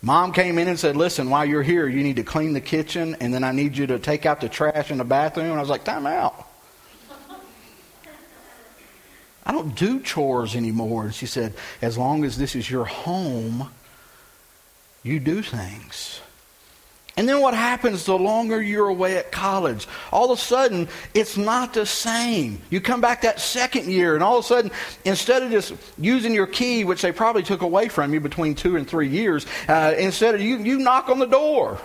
Mom 0.03 0.33
came 0.33 0.59
in 0.59 0.69
and 0.69 0.79
said, 0.79 0.97
Listen, 0.97 1.31
while 1.31 1.45
you're 1.45 1.62
here, 1.62 1.87
you 1.87 2.03
need 2.03 2.17
to 2.17 2.25
clean 2.25 2.53
the 2.53 2.61
kitchen, 2.61 3.17
and 3.21 3.33
then 3.33 3.45
I 3.45 3.53
need 3.53 3.77
you 3.77 3.87
to 3.87 3.99
take 3.99 4.27
out 4.27 4.41
the 4.41 4.49
trash 4.49 4.91
in 4.91 4.99
the 4.99 5.05
bathroom. 5.05 5.47
And 5.47 5.57
I 5.57 5.61
was 5.61 5.71
like, 5.71 5.85
Time 5.85 6.07
out. 6.07 6.49
I 9.44 9.52
don't 9.52 9.74
do 9.74 10.00
chores 10.00 10.55
anymore. 10.55 11.05
And 11.05 11.14
she 11.14 11.26
said, 11.26 11.55
As 11.81 11.98
long 11.98 12.24
as 12.24 12.38
this 12.38 12.55
is 12.55 12.70
your 12.70 12.85
home, 12.85 13.70
you 15.02 15.18
do 15.18 15.42
things. 15.42 16.20
And 17.16 17.28
then 17.28 17.40
what 17.40 17.52
happens 17.52 18.07
the 18.07 18.16
longer 18.16 18.62
you're 18.62 18.88
away 18.88 19.18
at 19.18 19.31
college? 19.31 19.87
All 20.11 20.33
of 20.33 20.38
a 20.38 20.40
sudden, 20.40 20.88
it's 21.12 21.37
not 21.37 21.74
the 21.74 21.85
same. 21.85 22.62
You 22.70 22.81
come 22.81 23.02
back 23.02 23.22
that 23.22 23.38
second 23.38 23.90
year, 23.90 24.14
and 24.14 24.24
all 24.24 24.38
of 24.38 24.44
a 24.44 24.48
sudden, 24.48 24.70
instead 25.05 25.42
of 25.42 25.50
just 25.50 25.74
using 25.98 26.33
your 26.33 26.46
key, 26.46 26.85
which 26.85 27.02
they 27.02 27.12
probably 27.12 27.42
took 27.42 27.61
away 27.61 27.88
from 27.88 28.14
you 28.14 28.20
between 28.20 28.55
two 28.55 28.76
and 28.76 28.88
three 28.88 29.09
years, 29.09 29.44
uh, 29.68 29.94
instead 29.98 30.35
of 30.35 30.40
you, 30.40 30.57
you 30.59 30.78
knock 30.78 31.11
on 31.11 31.18
the 31.18 31.26
door. 31.26 31.78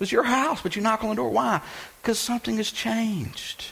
It's 0.00 0.10
your 0.10 0.24
house, 0.24 0.62
but 0.62 0.74
you 0.74 0.80
knock 0.80 1.04
on 1.04 1.10
the 1.10 1.16
door. 1.16 1.28
Why? 1.28 1.60
Because 2.00 2.18
something 2.18 2.56
has 2.56 2.70
changed. 2.70 3.71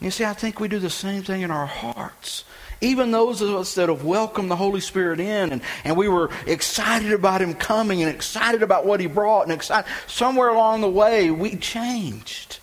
You 0.00 0.10
see, 0.10 0.24
I 0.24 0.34
think 0.34 0.60
we 0.60 0.68
do 0.68 0.78
the 0.78 0.90
same 0.90 1.22
thing 1.22 1.42
in 1.42 1.50
our 1.50 1.66
hearts. 1.66 2.44
Even 2.82 3.10
those 3.10 3.40
of 3.40 3.54
us 3.54 3.74
that 3.76 3.88
have 3.88 4.04
welcomed 4.04 4.50
the 4.50 4.56
Holy 4.56 4.80
Spirit 4.80 5.18
in 5.18 5.52
and, 5.52 5.62
and 5.84 5.96
we 5.96 6.08
were 6.08 6.30
excited 6.46 7.12
about 7.12 7.40
Him 7.40 7.54
coming 7.54 8.02
and 8.02 8.14
excited 8.14 8.62
about 8.62 8.84
what 8.84 9.00
He 9.00 9.06
brought 9.06 9.42
and 9.42 9.52
excited, 9.52 9.90
somewhere 10.06 10.50
along 10.50 10.82
the 10.82 10.90
way 10.90 11.30
we 11.30 11.56
changed. 11.56 12.58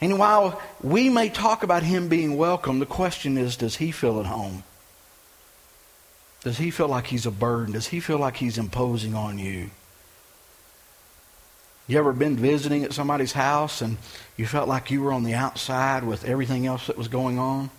And 0.00 0.18
while 0.18 0.60
we 0.82 1.08
may 1.08 1.28
talk 1.28 1.62
about 1.62 1.84
Him 1.84 2.08
being 2.08 2.36
welcome, 2.36 2.80
the 2.80 2.86
question 2.86 3.38
is 3.38 3.56
does 3.56 3.76
He 3.76 3.92
feel 3.92 4.18
at 4.18 4.26
home? 4.26 4.64
Does 6.42 6.58
He 6.58 6.72
feel 6.72 6.88
like 6.88 7.06
He's 7.06 7.26
a 7.26 7.30
burden? 7.30 7.74
Does 7.74 7.86
He 7.86 8.00
feel 8.00 8.18
like 8.18 8.36
He's 8.36 8.58
imposing 8.58 9.14
on 9.14 9.38
you? 9.38 9.70
You 11.86 11.98
ever 11.98 12.12
been 12.14 12.36
visiting 12.36 12.82
at 12.84 12.94
somebody's 12.94 13.32
house 13.32 13.82
and 13.82 13.98
you 14.36 14.46
felt 14.46 14.68
like 14.68 14.90
you 14.90 15.02
were 15.02 15.12
on 15.12 15.24
the 15.24 15.34
outside 15.34 16.02
with 16.04 16.24
everything 16.24 16.66
else 16.66 16.86
that 16.86 16.96
was 16.96 17.08
going 17.08 17.38
on? 17.38 17.70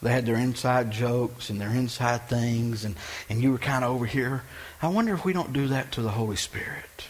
They 0.00 0.12
had 0.12 0.26
their 0.26 0.36
inside 0.36 0.90
jokes 0.92 1.50
and 1.50 1.60
their 1.60 1.70
inside 1.70 2.28
things, 2.28 2.84
and, 2.84 2.94
and 3.28 3.42
you 3.42 3.52
were 3.52 3.58
kind 3.58 3.84
of 3.84 3.90
over 3.90 4.06
here. 4.06 4.44
I 4.80 4.88
wonder 4.88 5.12
if 5.12 5.24
we 5.24 5.32
don't 5.34 5.52
do 5.52 5.68
that 5.68 5.92
to 5.92 6.02
the 6.02 6.10
Holy 6.10 6.36
Spirit. 6.36 7.04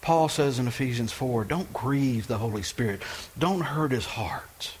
Paul 0.00 0.28
says 0.28 0.58
in 0.58 0.68
Ephesians 0.68 1.12
4 1.12 1.44
don't 1.44 1.72
grieve 1.72 2.26
the 2.26 2.38
Holy 2.38 2.62
Spirit, 2.62 3.02
don't 3.38 3.60
hurt 3.60 3.90
his 3.90 4.06
heart. 4.06 4.72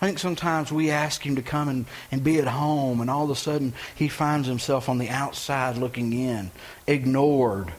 I 0.00 0.06
think 0.06 0.18
sometimes 0.18 0.70
we 0.70 0.90
ask 0.90 1.24
him 1.24 1.36
to 1.36 1.42
come 1.42 1.68
and, 1.68 1.86
and 2.12 2.22
be 2.22 2.38
at 2.38 2.46
home, 2.46 3.00
and 3.00 3.08
all 3.08 3.24
of 3.24 3.30
a 3.30 3.34
sudden 3.34 3.72
he 3.94 4.08
finds 4.08 4.46
himself 4.46 4.88
on 4.88 4.98
the 4.98 5.08
outside 5.08 5.76
looking 5.76 6.12
in, 6.12 6.50
ignored 6.86 7.72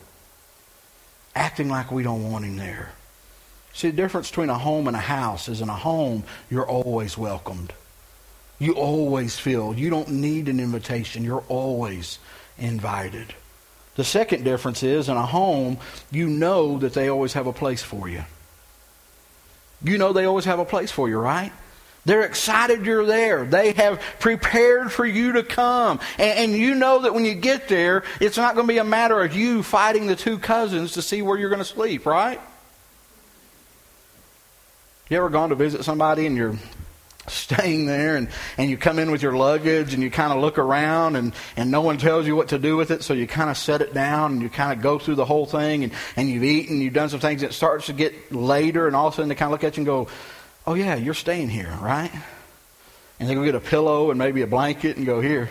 acting 1.35 1.69
like 1.69 1.91
we 1.91 2.03
don't 2.03 2.31
want 2.31 2.45
him 2.45 2.57
there. 2.57 2.91
See, 3.73 3.89
the 3.89 3.95
difference 3.95 4.29
between 4.29 4.49
a 4.49 4.57
home 4.57 4.87
and 4.87 4.95
a 4.95 5.01
house 5.01 5.47
is 5.47 5.61
in 5.61 5.69
a 5.69 5.75
home, 5.75 6.23
you're 6.49 6.67
always 6.67 7.17
welcomed. 7.17 7.73
You 8.57 8.73
always 8.73 9.39
feel. 9.39 9.73
You 9.73 9.89
don't 9.89 10.09
need 10.09 10.49
an 10.49 10.59
invitation. 10.59 11.23
You're 11.23 11.45
always 11.47 12.19
invited. 12.57 13.33
The 13.95 14.03
second 14.03 14.43
difference 14.43 14.83
is 14.83 15.09
in 15.09 15.17
a 15.17 15.25
home, 15.25 15.77
you 16.11 16.27
know 16.27 16.77
that 16.79 16.93
they 16.93 17.09
always 17.09 17.33
have 17.33 17.47
a 17.47 17.53
place 17.53 17.81
for 17.83 18.07
you. 18.09 18.23
You 19.83 19.97
know 19.97 20.13
they 20.13 20.25
always 20.25 20.45
have 20.45 20.59
a 20.59 20.65
place 20.65 20.91
for 20.91 21.07
you, 21.07 21.17
right? 21.17 21.51
They're 22.09 22.23
excited 22.23 22.87
you're 22.87 23.05
there. 23.05 23.45
They 23.45 23.73
have 23.73 24.01
prepared 24.17 24.91
for 24.91 25.05
you 25.05 25.33
to 25.33 25.43
come. 25.43 25.99
And, 26.17 26.39
and, 26.39 26.53
you 26.53 26.73
know 26.73 27.03
that 27.03 27.13
when 27.13 27.23
you 27.23 27.35
get 27.35 27.67
there, 27.67 28.01
it's 28.19 28.35
not 28.35 28.55
going 28.55 28.65
to 28.65 28.73
be 28.73 28.79
a 28.79 28.83
matter 28.83 29.21
of 29.21 29.35
you 29.35 29.61
fighting 29.61 30.07
the 30.07 30.15
two 30.15 30.39
cousins 30.39 30.93
to 30.93 31.03
see 31.03 31.21
where 31.21 31.37
you're 31.37 31.51
going 31.51 31.59
to 31.59 31.65
sleep, 31.65 32.07
right? 32.07 32.41
You 35.07 35.17
ever 35.17 35.29
gone 35.29 35.49
to 35.49 35.55
visit 35.55 35.83
somebody 35.83 36.25
and 36.25 36.35
you're 36.35 36.55
staying 37.27 37.85
there 37.85 38.15
and, 38.15 38.29
and 38.57 38.71
you 38.71 38.77
come 38.77 38.97
in 38.97 39.11
with 39.11 39.21
your 39.21 39.33
luggage 39.33 39.93
and 39.93 40.01
you 40.01 40.09
kind 40.09 40.33
of 40.33 40.39
look 40.39 40.57
around 40.57 41.15
and, 41.15 41.31
and 41.57 41.69
no 41.69 41.81
one 41.81 41.99
tells 41.99 42.25
you 42.25 42.35
what 42.35 42.47
to 42.47 42.57
do 42.57 42.75
with 42.75 42.89
it, 42.89 43.03
so 43.03 43.13
you 43.13 43.27
kind 43.27 43.51
of 43.51 43.57
set 43.57 43.81
it 43.83 43.93
down 43.93 44.31
and 44.31 44.41
you 44.41 44.49
kind 44.49 44.73
of 44.73 44.81
go 44.81 44.97
through 44.97 45.13
the 45.13 45.25
whole 45.25 45.45
thing 45.45 45.83
and, 45.83 45.93
and 46.15 46.27
you've 46.27 46.43
eaten, 46.43 46.81
you've 46.81 46.95
done 46.95 47.09
some 47.09 47.19
things, 47.19 47.43
and 47.43 47.51
it 47.51 47.53
starts 47.53 47.85
to 47.85 47.93
get 47.93 48.31
later 48.31 48.87
and 48.87 48.95
all 48.95 49.09
of 49.09 49.13
a 49.13 49.17
sudden 49.17 49.29
they 49.29 49.35
kind 49.35 49.49
of 49.49 49.51
look 49.51 49.63
at 49.63 49.77
you 49.77 49.81
and 49.81 49.85
go, 49.85 50.07
oh, 50.69 50.75
yeah, 50.75 50.93
you're 50.95 51.15
staying 51.15 51.49
here, 51.49 51.75
right? 51.81 52.11
And 53.19 53.27
they 53.27 53.33
go 53.33 53.43
get 53.43 53.55
a 53.55 53.59
pillow 53.59 54.11
and 54.11 54.19
maybe 54.19 54.43
a 54.43 54.47
blanket 54.47 54.97
and 54.97 55.05
go, 55.05 55.19
here. 55.19 55.49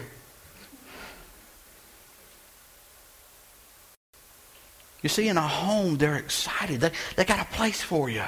You 5.03 5.09
see, 5.09 5.27
in 5.27 5.37
a 5.37 5.43
home, 5.43 5.97
they're 5.97 6.15
excited. 6.15 6.81
They, 6.81 6.93
they 7.17 7.25
got 7.25 7.41
a 7.41 7.53
place 7.53 7.83
for 7.83 8.09
you. 8.09 8.23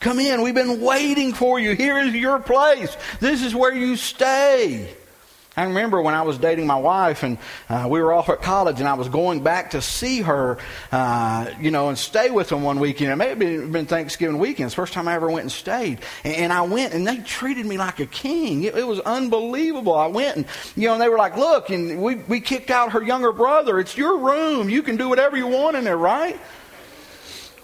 Come 0.00 0.20
in. 0.20 0.42
We've 0.42 0.54
been 0.54 0.82
waiting 0.82 1.32
for 1.32 1.58
you. 1.58 1.74
Here 1.74 1.98
is 1.98 2.14
your 2.14 2.40
place. 2.40 2.94
This 3.20 3.42
is 3.42 3.54
where 3.54 3.74
you 3.74 3.96
stay. 3.96 4.94
I 5.56 5.64
remember 5.64 6.02
when 6.02 6.12
I 6.12 6.20
was 6.22 6.36
dating 6.36 6.66
my 6.66 6.76
wife 6.76 7.22
and 7.22 7.38
uh, 7.70 7.86
we 7.88 8.02
were 8.02 8.12
off 8.12 8.28
at 8.28 8.42
college 8.42 8.78
and 8.78 8.86
I 8.86 8.92
was 8.92 9.08
going 9.08 9.42
back 9.42 9.70
to 9.70 9.80
see 9.80 10.20
her, 10.20 10.58
uh, 10.92 11.50
you 11.58 11.70
know, 11.70 11.88
and 11.88 11.96
stay 11.96 12.30
with 12.30 12.50
them 12.50 12.62
one 12.62 12.78
weekend. 12.78 13.10
It 13.10 13.16
may 13.16 13.28
have 13.30 13.38
been, 13.38 13.86
Thanksgiving 13.86 14.38
weekend. 14.38 14.66
It's 14.66 14.74
the 14.74 14.82
first 14.82 14.92
time 14.92 15.08
I 15.08 15.14
ever 15.14 15.30
went 15.30 15.42
and 15.42 15.52
stayed. 15.52 16.00
And, 16.24 16.34
and 16.34 16.52
I 16.52 16.62
went 16.62 16.92
and 16.92 17.06
they 17.06 17.18
treated 17.18 17.64
me 17.64 17.78
like 17.78 18.00
a 18.00 18.06
king. 18.06 18.64
It, 18.64 18.76
it, 18.76 18.86
was 18.86 19.00
unbelievable. 19.00 19.94
I 19.94 20.08
went 20.08 20.36
and, 20.36 20.46
you 20.76 20.88
know, 20.88 20.94
and 20.94 21.02
they 21.02 21.08
were 21.08 21.16
like, 21.16 21.36
look, 21.36 21.70
and 21.70 22.02
we, 22.02 22.16
we 22.16 22.40
kicked 22.40 22.70
out 22.70 22.92
her 22.92 23.02
younger 23.02 23.32
brother. 23.32 23.78
It's 23.78 23.96
your 23.96 24.18
room. 24.18 24.68
You 24.68 24.82
can 24.82 24.96
do 24.96 25.08
whatever 25.08 25.36
you 25.36 25.46
want 25.46 25.76
in 25.76 25.84
there, 25.84 25.96
right? 25.96 26.38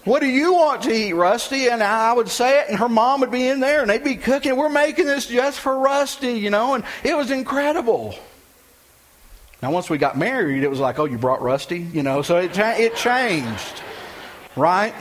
What 0.05 0.21
do 0.21 0.27
you 0.27 0.55
want 0.55 0.83
to 0.83 0.93
eat, 0.93 1.13
Rusty? 1.13 1.69
And 1.69 1.83
I 1.83 2.13
would 2.13 2.29
say 2.29 2.61
it, 2.61 2.69
and 2.69 2.79
her 2.79 2.89
mom 2.89 3.21
would 3.21 3.31
be 3.31 3.47
in 3.47 3.61
there, 3.61 3.83
and 3.83 3.91
they'd 3.91 4.03
be 4.03 4.17
cooking. 4.17 4.57
We're 4.57 4.69
making 4.69 5.07
this 5.07 5.27
just 5.27 5.61
for 5.61 5.79
Rusty, 5.79 6.33
you 6.33 6.51
know, 6.51 6.75
and 6.75 6.85
it 7.05 7.17
was 7.17 7.31
incredible. 7.31 8.15
Now, 9.63 9.71
once 9.71 9.89
we 9.89 9.99
got 9.99 10.19
married, 10.19 10.65
it 10.65 10.71
was 10.71 10.81
like, 10.81 10.99
oh, 10.99 11.05
you 11.05 11.19
brought 11.19 11.41
Rusty, 11.41 11.79
you 11.79 12.03
know, 12.03 12.23
so 12.23 12.39
it, 12.39 12.59
it 12.59 12.97
changed, 12.97 13.81
right? 14.57 14.93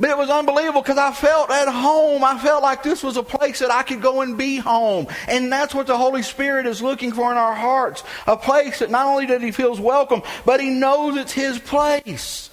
But 0.00 0.10
it 0.10 0.18
was 0.18 0.28
unbelievable 0.28 0.82
because 0.82 0.98
I 0.98 1.10
felt 1.12 1.50
at 1.50 1.66
home. 1.66 2.22
I 2.22 2.38
felt 2.38 2.62
like 2.62 2.82
this 2.82 3.02
was 3.02 3.16
a 3.16 3.22
place 3.22 3.58
that 3.60 3.72
I 3.72 3.82
could 3.82 4.00
go 4.00 4.20
and 4.20 4.38
be 4.38 4.58
home. 4.58 5.08
And 5.26 5.50
that's 5.50 5.74
what 5.74 5.88
the 5.88 5.96
Holy 5.96 6.22
Spirit 6.22 6.66
is 6.66 6.80
looking 6.80 7.10
for 7.12 7.32
in 7.32 7.36
our 7.36 7.54
hearts. 7.54 8.04
A 8.26 8.36
place 8.36 8.78
that 8.78 8.90
not 8.90 9.06
only 9.06 9.26
that 9.26 9.42
He 9.42 9.50
feels 9.50 9.80
welcome, 9.80 10.22
but 10.44 10.60
He 10.60 10.70
knows 10.70 11.16
it's 11.16 11.32
His 11.32 11.58
place. 11.58 12.50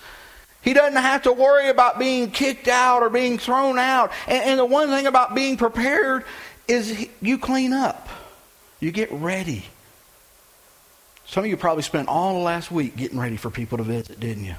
He 0.66 0.74
doesn't 0.74 1.00
have 1.00 1.22
to 1.22 1.32
worry 1.32 1.70
about 1.70 2.00
being 2.00 2.32
kicked 2.32 2.68
out 2.68 3.04
or 3.04 3.10
being 3.10 3.38
thrown 3.38 3.78
out. 3.78 4.12
And, 4.28 4.44
and 4.44 4.60
the 4.60 4.66
one 4.66 4.90
thing 4.90 5.06
about 5.06 5.36
being 5.36 5.58
prepared 5.58 6.26
is 6.68 7.08
you 7.22 7.38
clean 7.38 7.72
up. 7.72 8.10
You 8.80 8.92
get 8.92 9.12
ready. 9.12 9.66
Some 11.28 11.44
of 11.44 11.50
you 11.52 11.56
probably 11.56 11.84
spent 11.84 12.08
all 12.08 12.34
the 12.34 12.44
last 12.44 12.72
week 12.72 12.98
getting 12.98 13.20
ready 13.20 13.38
for 13.38 13.52
people 13.52 13.78
to 13.78 13.84
visit, 13.84 14.20
didn't 14.20 14.44
you? 14.44 14.56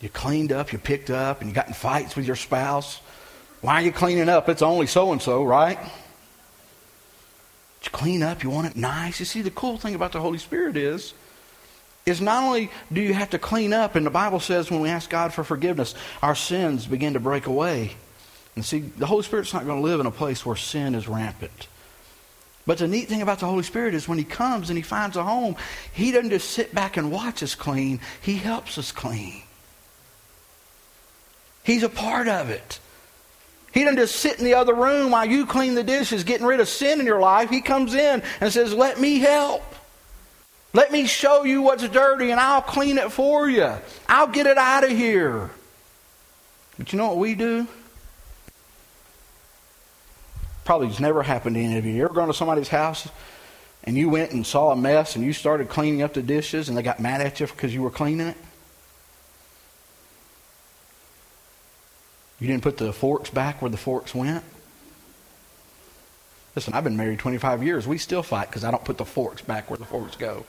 You 0.00 0.08
cleaned 0.08 0.52
up, 0.52 0.72
you 0.72 0.78
picked 0.78 1.10
up, 1.10 1.40
and 1.40 1.50
you 1.50 1.54
got 1.54 1.66
in 1.66 1.74
fights 1.74 2.14
with 2.14 2.24
your 2.24 2.36
spouse. 2.36 3.00
Why 3.62 3.74
are 3.74 3.82
you 3.82 3.92
cleaning 3.92 4.28
up? 4.28 4.48
It's 4.48 4.62
only 4.62 4.86
so 4.86 5.10
and 5.10 5.20
so, 5.20 5.42
right? 5.42 5.78
You 7.82 7.90
clean 7.90 8.22
up, 8.22 8.44
you 8.44 8.50
want 8.50 8.68
it 8.68 8.76
nice. 8.76 9.18
You 9.18 9.26
see, 9.26 9.42
the 9.42 9.50
cool 9.50 9.78
thing 9.78 9.96
about 9.96 10.12
the 10.12 10.20
Holy 10.20 10.38
Spirit 10.38 10.76
is, 10.76 11.12
is 12.10 12.20
not 12.20 12.44
only 12.44 12.70
do 12.92 13.00
you 13.00 13.14
have 13.14 13.30
to 13.30 13.38
clean 13.38 13.72
up, 13.72 13.94
and 13.94 14.04
the 14.04 14.10
Bible 14.10 14.40
says 14.40 14.70
when 14.70 14.80
we 14.80 14.88
ask 14.90 15.08
God 15.08 15.32
for 15.32 15.42
forgiveness, 15.44 15.94
our 16.22 16.34
sins 16.34 16.86
begin 16.86 17.14
to 17.14 17.20
break 17.20 17.46
away. 17.46 17.92
And 18.56 18.64
see, 18.64 18.80
the 18.80 19.06
Holy 19.06 19.22
Spirit's 19.22 19.54
not 19.54 19.64
going 19.64 19.80
to 19.80 19.88
live 19.88 20.00
in 20.00 20.06
a 20.06 20.10
place 20.10 20.44
where 20.44 20.56
sin 20.56 20.94
is 20.94 21.08
rampant. 21.08 21.68
But 22.66 22.78
the 22.78 22.88
neat 22.88 23.08
thing 23.08 23.22
about 23.22 23.38
the 23.38 23.46
Holy 23.46 23.62
Spirit 23.62 23.94
is 23.94 24.06
when 24.06 24.18
He 24.18 24.24
comes 24.24 24.68
and 24.68 24.76
He 24.76 24.82
finds 24.82 25.16
a 25.16 25.22
home, 25.22 25.56
He 25.92 26.12
doesn't 26.12 26.30
just 26.30 26.50
sit 26.50 26.74
back 26.74 26.96
and 26.96 27.10
watch 27.10 27.42
us 27.42 27.54
clean, 27.54 28.00
He 28.20 28.34
helps 28.34 28.76
us 28.76 28.92
clean. 28.92 29.42
He's 31.62 31.82
a 31.82 31.88
part 31.88 32.28
of 32.28 32.50
it. 32.50 32.80
He 33.72 33.84
doesn't 33.84 33.98
just 33.98 34.16
sit 34.16 34.38
in 34.38 34.44
the 34.44 34.54
other 34.54 34.74
room 34.74 35.12
while 35.12 35.26
you 35.26 35.46
clean 35.46 35.74
the 35.74 35.84
dishes, 35.84 36.24
getting 36.24 36.46
rid 36.46 36.60
of 36.60 36.68
sin 36.68 36.98
in 36.98 37.06
your 37.06 37.20
life. 37.20 37.50
He 37.50 37.60
comes 37.60 37.94
in 37.94 38.22
and 38.40 38.52
says, 38.52 38.74
Let 38.74 39.00
me 39.00 39.18
help. 39.18 39.62
Let 40.72 40.92
me 40.92 41.06
show 41.06 41.44
you 41.44 41.62
what's 41.62 41.86
dirty 41.88 42.30
and 42.30 42.38
I'll 42.38 42.62
clean 42.62 42.98
it 42.98 43.10
for 43.10 43.48
you. 43.48 43.72
I'll 44.08 44.28
get 44.28 44.46
it 44.46 44.56
out 44.56 44.84
of 44.84 44.90
here. 44.90 45.50
But 46.78 46.92
you 46.92 46.98
know 46.98 47.08
what 47.08 47.18
we 47.18 47.34
do? 47.34 47.66
Probably 50.64 50.86
has 50.86 51.00
never 51.00 51.22
happened 51.22 51.56
to 51.56 51.60
any 51.60 51.76
of 51.76 51.84
you. 51.84 51.92
You 51.92 52.04
ever 52.04 52.14
gone 52.14 52.28
to 52.28 52.34
somebody's 52.34 52.68
house 52.68 53.08
and 53.82 53.96
you 53.96 54.08
went 54.08 54.30
and 54.30 54.46
saw 54.46 54.70
a 54.70 54.76
mess 54.76 55.16
and 55.16 55.24
you 55.24 55.32
started 55.32 55.68
cleaning 55.68 56.02
up 56.02 56.14
the 56.14 56.22
dishes 56.22 56.68
and 56.68 56.78
they 56.78 56.82
got 56.82 57.00
mad 57.00 57.20
at 57.20 57.40
you 57.40 57.46
because 57.46 57.74
you 57.74 57.82
were 57.82 57.90
cleaning 57.90 58.28
it? 58.28 58.36
You 62.38 62.46
didn't 62.46 62.62
put 62.62 62.78
the 62.78 62.92
forks 62.92 63.28
back 63.28 63.60
where 63.60 63.70
the 63.70 63.76
forks 63.76 64.14
went? 64.14 64.44
Listen, 66.54 66.74
I've 66.74 66.84
been 66.84 66.96
married 66.96 67.18
25 67.18 67.62
years. 67.62 67.86
We 67.86 67.98
still 67.98 68.22
fight 68.22 68.48
because 68.48 68.64
I 68.64 68.70
don't 68.70 68.84
put 68.84 68.98
the 68.98 69.04
forks 69.04 69.42
back 69.42 69.68
where 69.70 69.76
the 69.76 69.84
forks 69.84 70.16
go. 70.16 70.46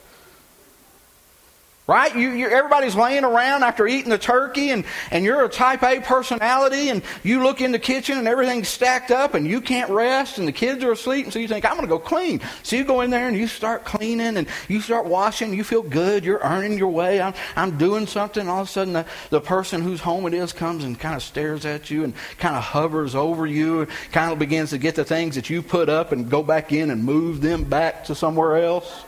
Right? 1.87 2.15
You, 2.15 2.29
you, 2.29 2.47
everybody's 2.47 2.95
laying 2.95 3.25
around 3.25 3.63
after 3.63 3.85
eating 3.85 4.11
the 4.11 4.17
turkey, 4.17 4.69
and, 4.69 4.85
and 5.09 5.25
you're 5.25 5.43
a 5.43 5.49
type 5.49 5.83
A 5.83 5.99
personality, 5.99 6.87
and 6.89 7.01
you 7.21 7.43
look 7.43 7.59
in 7.59 7.73
the 7.73 7.79
kitchen 7.79 8.17
and 8.17 8.27
everything's 8.29 8.69
stacked 8.69 9.11
up, 9.11 9.33
and 9.33 9.45
you 9.45 9.59
can't 9.59 9.89
rest, 9.89 10.37
and 10.37 10.47
the 10.47 10.53
kids 10.53 10.83
are 10.85 10.93
asleep, 10.93 11.25
and 11.25 11.33
so 11.33 11.39
you 11.39 11.49
think, 11.49 11.65
I'm 11.65 11.75
going 11.75 11.81
to 11.81 11.89
go 11.89 11.99
clean. 11.99 12.39
So 12.63 12.77
you 12.77 12.85
go 12.85 13.01
in 13.01 13.09
there 13.09 13.27
and 13.27 13.35
you 13.35 13.47
start 13.47 13.83
cleaning, 13.83 14.37
and 14.37 14.47
you 14.69 14.79
start 14.79 15.05
washing, 15.05 15.53
you 15.53 15.65
feel 15.65 15.81
good, 15.81 16.23
you're 16.23 16.39
earning 16.43 16.77
your 16.77 16.87
way, 16.87 17.19
I'm, 17.19 17.33
I'm 17.57 17.77
doing 17.77 18.07
something, 18.07 18.47
all 18.47 18.61
of 18.61 18.67
a 18.67 18.71
sudden 18.71 18.93
the, 18.93 19.05
the 19.29 19.41
person 19.41 19.81
whose 19.81 19.99
home 19.99 20.27
it 20.27 20.33
is 20.33 20.53
comes 20.53 20.85
and 20.85 20.97
kind 20.97 21.15
of 21.15 21.23
stares 21.23 21.65
at 21.65 21.89
you 21.89 22.05
and 22.05 22.13
kind 22.37 22.55
of 22.55 22.63
hovers 22.63 23.15
over 23.15 23.45
you, 23.45 23.81
and 23.81 23.89
kind 24.13 24.31
of 24.31 24.39
begins 24.39 24.69
to 24.69 24.77
get 24.77 24.95
the 24.95 25.03
things 25.03 25.35
that 25.35 25.49
you 25.49 25.61
put 25.61 25.89
up 25.89 26.13
and 26.13 26.29
go 26.29 26.41
back 26.41 26.71
in 26.71 26.89
and 26.91 27.03
move 27.03 27.41
them 27.41 27.65
back 27.65 28.05
to 28.05 28.15
somewhere 28.15 28.57
else. 28.57 29.03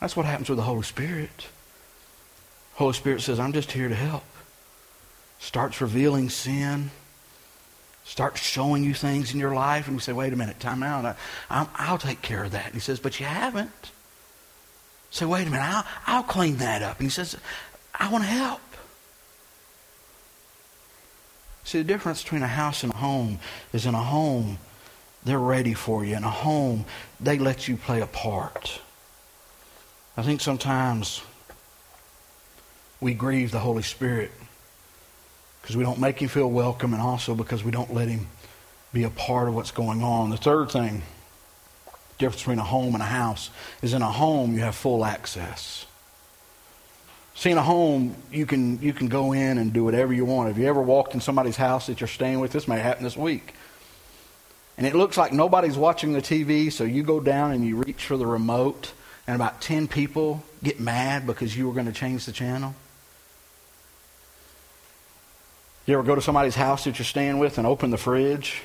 That's 0.00 0.16
what 0.16 0.26
happens 0.26 0.48
with 0.48 0.58
the 0.58 0.64
Holy 0.64 0.82
Spirit. 0.82 1.48
Holy 2.74 2.92
Spirit 2.92 3.22
says, 3.22 3.40
I'm 3.40 3.52
just 3.52 3.72
here 3.72 3.88
to 3.88 3.94
help. 3.94 4.24
Starts 5.38 5.80
revealing 5.80 6.28
sin. 6.28 6.90
Starts 8.04 8.40
showing 8.40 8.84
you 8.84 8.94
things 8.94 9.32
in 9.32 9.40
your 9.40 9.54
life. 9.54 9.88
And 9.88 9.96
you 9.96 10.00
say, 10.00 10.12
wait 10.12 10.32
a 10.32 10.36
minute, 10.36 10.60
time 10.60 10.82
out. 10.82 11.16
I, 11.50 11.90
will 11.90 11.98
take 11.98 12.22
care 12.22 12.44
of 12.44 12.52
that. 12.52 12.66
And 12.66 12.74
he 12.74 12.80
says, 12.80 13.00
but 13.00 13.18
you 13.18 13.26
haven't. 13.26 13.92
Say, 15.10 15.24
wait 15.24 15.46
a 15.46 15.50
minute, 15.50 15.64
I'll, 15.64 15.84
I'll 16.06 16.22
clean 16.22 16.56
that 16.58 16.82
up. 16.82 16.98
And 16.98 17.06
he 17.06 17.10
says, 17.10 17.36
I 17.94 18.10
want 18.10 18.24
to 18.24 18.30
help. 18.30 18.60
See, 21.64 21.78
the 21.78 21.84
difference 21.84 22.22
between 22.22 22.42
a 22.42 22.48
house 22.48 22.82
and 22.84 22.92
a 22.92 22.96
home 22.96 23.40
is 23.72 23.86
in 23.86 23.94
a 23.94 24.02
home, 24.02 24.58
they're 25.24 25.38
ready 25.38 25.74
for 25.74 26.04
you. 26.04 26.16
In 26.16 26.22
a 26.22 26.30
home, 26.30 26.84
they 27.18 27.38
let 27.38 27.66
you 27.66 27.76
play 27.76 28.00
a 28.00 28.06
part. 28.06 28.80
I 30.18 30.22
think 30.22 30.40
sometimes 30.40 31.20
we 33.00 33.12
grieve 33.12 33.50
the 33.50 33.58
Holy 33.58 33.82
Spirit 33.82 34.30
because 35.60 35.76
we 35.76 35.84
don't 35.84 36.00
make 36.00 36.22
him 36.22 36.28
feel 36.28 36.50
welcome 36.50 36.94
and 36.94 37.02
also 37.02 37.34
because 37.34 37.62
we 37.62 37.70
don't 37.70 37.92
let 37.92 38.08
him 38.08 38.26
be 38.94 39.02
a 39.02 39.10
part 39.10 39.46
of 39.46 39.54
what's 39.54 39.72
going 39.72 40.02
on. 40.02 40.30
The 40.30 40.38
third 40.38 40.70
thing, 40.70 41.02
difference 42.16 42.40
between 42.40 42.58
a 42.60 42.64
home 42.64 42.94
and 42.94 43.02
a 43.02 43.06
house, 43.06 43.50
is 43.82 43.92
in 43.92 44.00
a 44.00 44.10
home 44.10 44.54
you 44.54 44.60
have 44.60 44.74
full 44.74 45.04
access. 45.04 45.84
See, 47.34 47.50
in 47.50 47.58
a 47.58 47.62
home, 47.62 48.16
you 48.32 48.46
can, 48.46 48.80
you 48.80 48.94
can 48.94 49.08
go 49.08 49.32
in 49.32 49.58
and 49.58 49.70
do 49.70 49.84
whatever 49.84 50.14
you 50.14 50.24
want. 50.24 50.48
Have 50.48 50.56
you 50.56 50.66
ever 50.66 50.80
walked 50.80 51.12
in 51.12 51.20
somebody's 51.20 51.56
house 51.56 51.88
that 51.88 52.00
you're 52.00 52.08
staying 52.08 52.40
with? 52.40 52.52
This 52.52 52.66
may 52.66 52.78
happen 52.78 53.04
this 53.04 53.18
week. 53.18 53.52
And 54.78 54.86
it 54.86 54.94
looks 54.94 55.18
like 55.18 55.34
nobody's 55.34 55.76
watching 55.76 56.14
the 56.14 56.22
TV, 56.22 56.72
so 56.72 56.84
you 56.84 57.02
go 57.02 57.20
down 57.20 57.50
and 57.50 57.66
you 57.66 57.76
reach 57.76 58.06
for 58.06 58.16
the 58.16 58.26
remote 58.26 58.92
and 59.26 59.34
about 59.34 59.60
10 59.60 59.88
people 59.88 60.42
get 60.62 60.78
mad 60.78 61.26
because 61.26 61.56
you 61.56 61.66
were 61.66 61.74
going 61.74 61.86
to 61.86 61.92
change 61.92 62.26
the 62.26 62.32
channel? 62.32 62.74
You 65.86 65.94
ever 65.94 66.02
go 66.02 66.14
to 66.14 66.22
somebody's 66.22 66.54
house 66.54 66.84
that 66.84 66.98
you're 66.98 67.06
staying 67.06 67.38
with 67.38 67.58
and 67.58 67.66
open 67.66 67.90
the 67.90 67.98
fridge? 67.98 68.62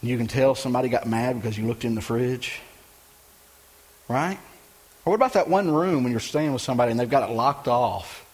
And 0.00 0.10
you 0.10 0.16
can 0.16 0.26
tell 0.26 0.54
somebody 0.54 0.88
got 0.88 1.06
mad 1.06 1.40
because 1.40 1.58
you 1.58 1.66
looked 1.66 1.84
in 1.84 1.94
the 1.94 2.00
fridge? 2.00 2.60
Right? 4.08 4.38
Or 5.04 5.10
what 5.10 5.16
about 5.16 5.32
that 5.34 5.48
one 5.48 5.70
room 5.70 6.04
when 6.04 6.12
you're 6.12 6.20
staying 6.20 6.52
with 6.52 6.62
somebody 6.62 6.90
and 6.90 7.00
they've 7.00 7.10
got 7.10 7.28
it 7.28 7.32
locked 7.32 7.68
off? 7.68 8.24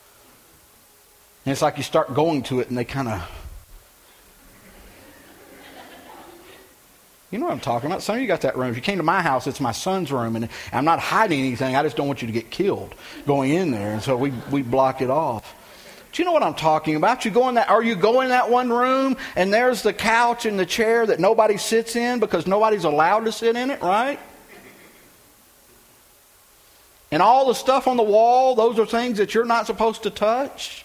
And 1.44 1.52
it's 1.52 1.62
like 1.62 1.78
you 1.78 1.82
start 1.82 2.12
going 2.12 2.42
to 2.44 2.60
it 2.60 2.68
and 2.68 2.76
they 2.76 2.84
kind 2.84 3.08
of 3.08 3.39
You 7.30 7.38
know 7.38 7.44
what 7.44 7.52
I'm 7.52 7.60
talking 7.60 7.88
about. 7.88 8.02
Some 8.02 8.16
of 8.16 8.20
you 8.20 8.26
got 8.26 8.40
that 8.40 8.56
room. 8.56 8.70
If 8.70 8.76
you 8.76 8.82
came 8.82 8.96
to 8.96 9.04
my 9.04 9.22
house, 9.22 9.46
it's 9.46 9.60
my 9.60 9.70
son's 9.72 10.10
room, 10.10 10.34
and 10.34 10.48
I'm 10.72 10.84
not 10.84 10.98
hiding 10.98 11.38
anything. 11.38 11.76
I 11.76 11.82
just 11.82 11.96
don't 11.96 12.08
want 12.08 12.22
you 12.22 12.26
to 12.26 12.32
get 12.32 12.50
killed 12.50 12.94
going 13.26 13.52
in 13.52 13.70
there, 13.70 13.92
and 13.92 14.02
so 14.02 14.16
we 14.16 14.32
we 14.50 14.62
block 14.62 15.00
it 15.00 15.10
off. 15.10 15.54
Do 16.12 16.22
you 16.22 16.26
know 16.26 16.32
what 16.32 16.42
I'm 16.42 16.54
talking 16.54 16.96
about? 16.96 17.24
You 17.24 17.30
go 17.30 17.48
in 17.48 17.54
that, 17.54 17.68
are 17.70 17.82
you 17.82 17.94
go 17.94 18.20
in 18.20 18.30
that 18.30 18.50
one 18.50 18.68
room 18.68 19.16
and 19.36 19.54
there's 19.54 19.82
the 19.82 19.92
couch 19.92 20.44
and 20.44 20.58
the 20.58 20.66
chair 20.66 21.06
that 21.06 21.20
nobody 21.20 21.56
sits 21.56 21.94
in 21.94 22.18
because 22.18 22.48
nobody's 22.48 22.82
allowed 22.82 23.26
to 23.26 23.32
sit 23.32 23.54
in 23.54 23.70
it, 23.70 23.80
right? 23.80 24.18
And 27.12 27.22
all 27.22 27.46
the 27.46 27.54
stuff 27.54 27.86
on 27.86 27.96
the 27.96 28.02
wall, 28.02 28.56
those 28.56 28.78
are 28.78 28.86
things 28.86 29.18
that 29.18 29.34
you're 29.34 29.44
not 29.44 29.66
supposed 29.66 30.02
to 30.02 30.10
touch. 30.10 30.84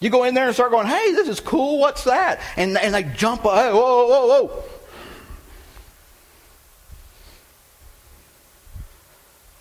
You 0.00 0.08
go 0.08 0.24
in 0.24 0.34
there 0.34 0.46
and 0.46 0.54
start 0.54 0.70
going, 0.70 0.86
hey, 0.86 1.12
this 1.12 1.28
is 1.28 1.38
cool, 1.38 1.78
what's 1.78 2.04
that? 2.04 2.40
And, 2.56 2.76
and 2.78 2.94
they 2.94 3.02
jump, 3.02 3.42
hey, 3.42 3.70
whoa, 3.70 4.06
whoa, 4.08 4.26
whoa, 4.26 4.64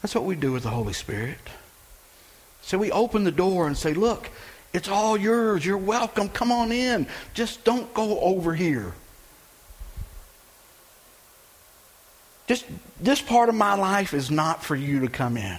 That's 0.01 0.15
what 0.15 0.23
we 0.23 0.35
do 0.35 0.51
with 0.51 0.63
the 0.63 0.69
Holy 0.69 0.93
Spirit. 0.93 1.37
So 2.61 2.77
we 2.77 2.91
open 2.91 3.23
the 3.23 3.31
door 3.31 3.67
and 3.67 3.77
say, 3.77 3.93
Look, 3.93 4.29
it's 4.73 4.87
all 4.87 5.17
yours. 5.17 5.65
You're 5.65 5.77
welcome. 5.77 6.29
Come 6.29 6.51
on 6.51 6.71
in. 6.71 7.07
Just 7.33 7.63
don't 7.63 7.93
go 7.93 8.19
over 8.19 8.53
here. 8.53 8.93
Just 12.47 12.65
this 12.99 13.21
part 13.21 13.49
of 13.49 13.55
my 13.55 13.75
life 13.75 14.13
is 14.13 14.31
not 14.31 14.63
for 14.63 14.75
you 14.75 15.01
to 15.01 15.07
come 15.07 15.37
in. 15.37 15.57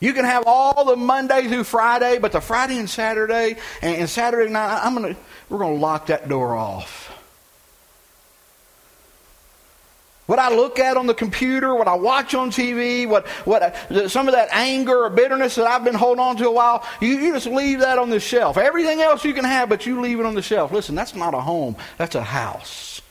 You 0.00 0.14
can 0.14 0.24
have 0.24 0.44
all 0.46 0.84
the 0.86 0.96
Monday 0.96 1.46
through 1.46 1.64
Friday, 1.64 2.18
but 2.18 2.32
the 2.32 2.40
Friday 2.40 2.78
and 2.78 2.88
Saturday 2.88 3.56
and, 3.82 4.08
Saturday 4.08 4.50
night, 4.50 4.80
I'm 4.82 4.94
gonna 4.94 5.14
we're 5.48 5.58
gonna 5.58 5.74
lock 5.74 6.06
that 6.06 6.28
door 6.28 6.56
off. 6.56 7.09
What 10.30 10.38
I 10.38 10.54
look 10.54 10.78
at 10.78 10.96
on 10.96 11.08
the 11.08 11.14
computer, 11.14 11.74
what 11.74 11.88
I 11.88 11.94
watch 11.94 12.34
on 12.34 12.52
TV, 12.52 13.04
what, 13.04 13.26
what 13.44 13.62
uh, 13.90 14.08
some 14.08 14.28
of 14.28 14.34
that 14.34 14.48
anger 14.52 15.06
or 15.06 15.10
bitterness 15.10 15.56
that 15.56 15.66
I've 15.66 15.82
been 15.82 15.96
holding 15.96 16.22
on 16.22 16.36
to 16.36 16.46
a 16.46 16.52
while, 16.52 16.86
you, 17.00 17.18
you 17.18 17.32
just 17.32 17.48
leave 17.48 17.80
that 17.80 17.98
on 17.98 18.10
the 18.10 18.20
shelf. 18.20 18.56
Everything 18.56 19.00
else 19.00 19.24
you 19.24 19.34
can 19.34 19.44
have, 19.44 19.68
but 19.68 19.86
you 19.86 20.00
leave 20.00 20.20
it 20.20 20.26
on 20.26 20.36
the 20.36 20.40
shelf. 20.40 20.70
Listen, 20.70 20.94
that's 20.94 21.16
not 21.16 21.34
a 21.34 21.40
home, 21.40 21.74
that's 21.98 22.14
a 22.14 22.22
house. 22.22 23.02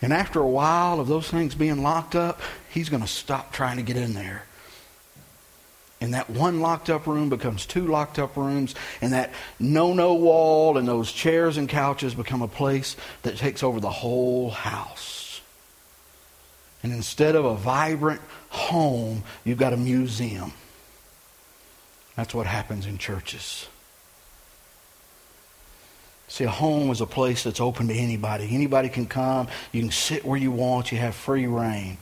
And 0.00 0.10
after 0.10 0.40
a 0.40 0.48
while 0.48 1.00
of 1.00 1.06
those 1.06 1.28
things 1.28 1.54
being 1.54 1.82
locked 1.82 2.14
up, 2.14 2.40
he's 2.70 2.88
going 2.88 3.02
to 3.02 3.06
stop 3.06 3.52
trying 3.52 3.76
to 3.76 3.82
get 3.82 3.98
in 3.98 4.14
there. 4.14 4.44
And 6.00 6.14
that 6.14 6.30
one 6.30 6.60
locked 6.60 6.90
up 6.90 7.06
room 7.06 7.28
becomes 7.28 7.66
two 7.66 7.86
locked 7.86 8.20
up 8.20 8.36
rooms, 8.36 8.74
and 9.00 9.12
that 9.12 9.32
no 9.58 9.92
no 9.92 10.14
wall 10.14 10.78
and 10.78 10.86
those 10.86 11.10
chairs 11.10 11.56
and 11.56 11.68
couches 11.68 12.14
become 12.14 12.40
a 12.40 12.48
place 12.48 12.96
that 13.22 13.36
takes 13.36 13.64
over 13.64 13.80
the 13.80 13.90
whole 13.90 14.50
house. 14.50 15.40
And 16.82 16.92
instead 16.92 17.34
of 17.34 17.44
a 17.44 17.56
vibrant 17.56 18.20
home, 18.50 19.24
you've 19.44 19.58
got 19.58 19.72
a 19.72 19.76
museum. 19.76 20.52
That's 22.14 22.34
what 22.34 22.46
happens 22.46 22.86
in 22.86 22.98
churches. 22.98 23.66
See, 26.28 26.44
a 26.44 26.50
home 26.50 26.90
is 26.90 27.00
a 27.00 27.06
place 27.06 27.42
that's 27.42 27.60
open 27.60 27.88
to 27.88 27.94
anybody. 27.94 28.48
Anybody 28.52 28.88
can 28.88 29.06
come. 29.06 29.48
You 29.72 29.80
can 29.80 29.90
sit 29.90 30.24
where 30.24 30.38
you 30.38 30.50
want. 30.52 30.92
You 30.92 30.98
have 30.98 31.14
free 31.14 31.46
reign. 31.46 31.96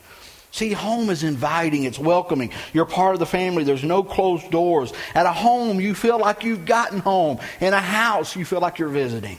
See, 0.56 0.72
home 0.72 1.10
is 1.10 1.22
inviting, 1.22 1.84
it's 1.84 1.98
welcoming. 1.98 2.50
You're 2.72 2.86
part 2.86 3.12
of 3.12 3.18
the 3.18 3.26
family. 3.26 3.62
There's 3.62 3.84
no 3.84 4.02
closed 4.02 4.50
doors. 4.50 4.90
At 5.14 5.26
a 5.26 5.30
home, 5.30 5.82
you 5.82 5.94
feel 5.94 6.18
like 6.18 6.44
you've 6.44 6.64
gotten 6.64 7.00
home. 7.00 7.40
In 7.60 7.74
a 7.74 7.80
house, 7.80 8.34
you 8.34 8.46
feel 8.46 8.60
like 8.60 8.78
you're 8.78 8.88
visiting. 8.88 9.36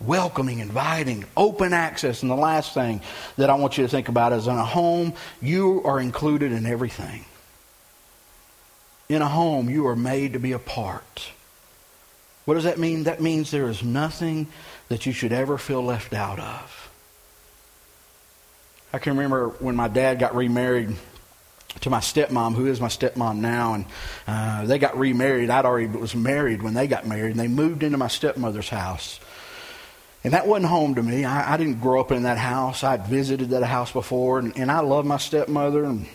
Welcoming, 0.00 0.60
inviting, 0.60 1.24
open 1.36 1.72
access. 1.72 2.22
And 2.22 2.30
the 2.30 2.36
last 2.36 2.72
thing 2.72 3.00
that 3.36 3.50
I 3.50 3.54
want 3.54 3.76
you 3.76 3.82
to 3.82 3.88
think 3.88 4.08
about 4.08 4.32
is 4.32 4.46
in 4.46 4.54
a 4.54 4.64
home, 4.64 5.12
you 5.42 5.82
are 5.84 5.98
included 5.98 6.52
in 6.52 6.64
everything. 6.64 7.24
In 9.08 9.22
a 9.22 9.28
home, 9.28 9.68
you 9.68 9.88
are 9.88 9.96
made 9.96 10.34
to 10.34 10.38
be 10.38 10.52
a 10.52 10.60
part. 10.60 11.32
What 12.44 12.54
does 12.54 12.62
that 12.62 12.78
mean? 12.78 13.02
That 13.02 13.20
means 13.20 13.50
there 13.50 13.68
is 13.68 13.82
nothing 13.82 14.46
that 14.86 15.04
you 15.04 15.12
should 15.12 15.32
ever 15.32 15.58
feel 15.58 15.82
left 15.82 16.14
out 16.14 16.38
of. 16.38 16.77
I 18.92 18.98
can 18.98 19.16
remember 19.16 19.50
when 19.60 19.76
my 19.76 19.88
dad 19.88 20.18
got 20.18 20.34
remarried 20.34 20.96
to 21.80 21.90
my 21.90 22.00
stepmom, 22.00 22.54
who 22.54 22.66
is 22.66 22.80
my 22.80 22.88
stepmom 22.88 23.36
now, 23.36 23.74
and 23.74 23.84
uh, 24.26 24.64
they 24.64 24.78
got 24.78 24.98
remarried. 24.98 25.50
I'd 25.50 25.66
already 25.66 25.86
was 25.86 26.14
married 26.14 26.62
when 26.62 26.74
they 26.74 26.86
got 26.86 27.06
married, 27.06 27.32
and 27.32 27.40
they 27.40 27.48
moved 27.48 27.82
into 27.82 27.98
my 27.98 28.08
stepmother's 28.08 28.70
house. 28.70 29.20
And 30.24 30.32
that 30.32 30.46
wasn't 30.48 30.70
home 30.70 30.94
to 30.96 31.02
me. 31.02 31.24
I, 31.24 31.54
I 31.54 31.56
didn't 31.56 31.80
grow 31.80 32.00
up 32.00 32.10
in 32.10 32.24
that 32.24 32.38
house. 32.38 32.82
I'd 32.82 33.06
visited 33.06 33.50
that 33.50 33.62
house 33.62 33.92
before, 33.92 34.38
and, 34.38 34.56
and 34.56 34.70
I 34.70 34.80
love 34.80 35.04
my 35.04 35.18
stepmother. 35.18 35.84
And 35.84 36.06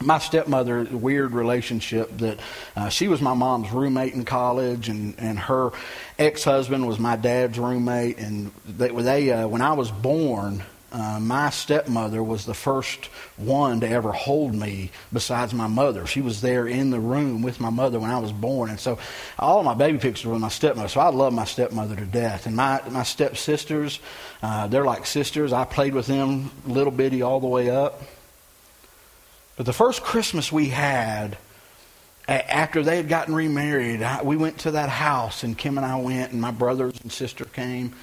my 0.00 0.18
stepmother, 0.18 0.84
weird 0.84 1.32
relationship 1.32 2.16
that 2.18 2.40
uh, 2.74 2.88
she 2.88 3.06
was 3.06 3.20
my 3.20 3.34
mom's 3.34 3.70
roommate 3.70 4.14
in 4.14 4.24
college, 4.24 4.88
and, 4.88 5.14
and 5.18 5.38
her 5.38 5.70
ex 6.18 6.42
husband 6.44 6.86
was 6.88 6.98
my 6.98 7.16
dad's 7.16 7.58
roommate. 7.58 8.18
And 8.18 8.50
they, 8.66 8.88
they 8.88 9.30
uh, 9.30 9.46
when 9.46 9.60
I 9.60 9.74
was 9.74 9.90
born, 9.90 10.64
uh, 10.90 11.18
my 11.20 11.50
stepmother 11.50 12.22
was 12.22 12.46
the 12.46 12.54
first 12.54 13.06
one 13.36 13.80
to 13.80 13.88
ever 13.88 14.10
hold 14.10 14.54
me 14.54 14.90
besides 15.12 15.52
my 15.52 15.66
mother. 15.66 16.06
She 16.06 16.22
was 16.22 16.40
there 16.40 16.66
in 16.66 16.90
the 16.90 17.00
room 17.00 17.42
with 17.42 17.60
my 17.60 17.68
mother 17.68 18.00
when 18.00 18.10
I 18.10 18.18
was 18.18 18.32
born. 18.32 18.70
And 18.70 18.80
so 18.80 18.98
all 19.38 19.62
my 19.62 19.74
baby 19.74 19.98
pictures 19.98 20.24
were 20.24 20.32
with 20.32 20.40
my 20.40 20.48
stepmother. 20.48 20.88
So 20.88 21.00
I 21.00 21.08
love 21.08 21.34
my 21.34 21.44
stepmother 21.44 21.94
to 21.96 22.06
death. 22.06 22.46
And 22.46 22.56
my, 22.56 22.80
my 22.90 23.02
stepsisters, 23.02 24.00
uh, 24.42 24.66
they're 24.68 24.84
like 24.84 25.04
sisters. 25.04 25.52
I 25.52 25.64
played 25.64 25.94
with 25.94 26.06
them 26.06 26.50
little 26.66 26.92
bitty 26.92 27.20
all 27.20 27.40
the 27.40 27.46
way 27.46 27.68
up. 27.68 28.02
But 29.58 29.66
the 29.66 29.72
first 29.74 30.02
Christmas 30.02 30.50
we 30.50 30.68
had, 30.68 31.36
after 32.28 32.82
they 32.82 32.96
had 32.96 33.08
gotten 33.08 33.34
remarried, 33.34 34.06
we 34.22 34.36
went 34.36 34.58
to 34.60 34.70
that 34.72 34.88
house, 34.88 35.42
and 35.42 35.56
Kim 35.58 35.78
and 35.78 35.84
I 35.86 35.96
went, 35.96 36.32
and 36.32 36.40
my 36.40 36.50
brothers 36.52 37.00
and 37.02 37.10
sister 37.10 37.44
came. 37.44 37.94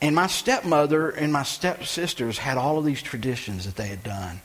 And 0.00 0.14
my 0.14 0.26
stepmother 0.28 1.10
and 1.10 1.32
my 1.32 1.42
stepsisters 1.42 2.38
had 2.38 2.56
all 2.56 2.78
of 2.78 2.84
these 2.84 3.02
traditions 3.02 3.66
that 3.66 3.76
they 3.76 3.88
had 3.88 4.02
done. 4.02 4.40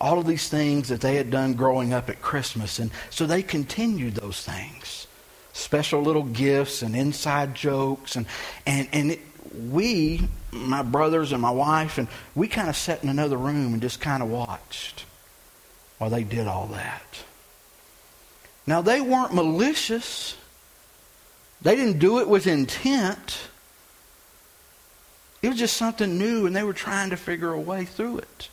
All 0.00 0.18
of 0.18 0.26
these 0.26 0.48
things 0.48 0.88
that 0.88 1.00
they 1.00 1.16
had 1.16 1.30
done 1.30 1.54
growing 1.54 1.92
up 1.92 2.08
at 2.08 2.20
Christmas. 2.20 2.78
And 2.78 2.90
so 3.10 3.26
they 3.26 3.42
continued 3.42 4.14
those 4.14 4.42
things. 4.42 5.06
Special 5.52 6.02
little 6.02 6.24
gifts 6.24 6.82
and 6.82 6.96
inside 6.96 7.54
jokes. 7.54 8.16
And, 8.16 8.26
and, 8.66 8.88
and 8.92 9.10
it, 9.12 9.20
we, 9.70 10.28
my 10.52 10.82
brothers 10.82 11.32
and 11.32 11.42
my 11.42 11.50
wife, 11.50 11.98
and 11.98 12.08
we 12.34 12.48
kind 12.48 12.68
of 12.68 12.76
sat 12.76 13.02
in 13.02 13.08
another 13.08 13.36
room 13.36 13.72
and 13.72 13.82
just 13.82 14.00
kind 14.00 14.22
of 14.22 14.30
watched 14.30 15.04
while 15.98 16.10
they 16.10 16.24
did 16.24 16.46
all 16.46 16.66
that. 16.68 17.24
Now, 18.66 18.82
they 18.82 19.00
weren't 19.00 19.34
malicious. 19.34 20.36
They 21.62 21.74
didn't 21.74 21.98
do 21.98 22.20
it 22.20 22.28
with 22.28 22.46
intent. 22.46 23.47
It 25.42 25.48
was 25.48 25.58
just 25.58 25.76
something 25.76 26.18
new, 26.18 26.46
and 26.46 26.54
they 26.54 26.64
were 26.64 26.72
trying 26.72 27.10
to 27.10 27.16
figure 27.16 27.52
a 27.52 27.60
way 27.60 27.84
through 27.84 28.18
it. 28.18 28.48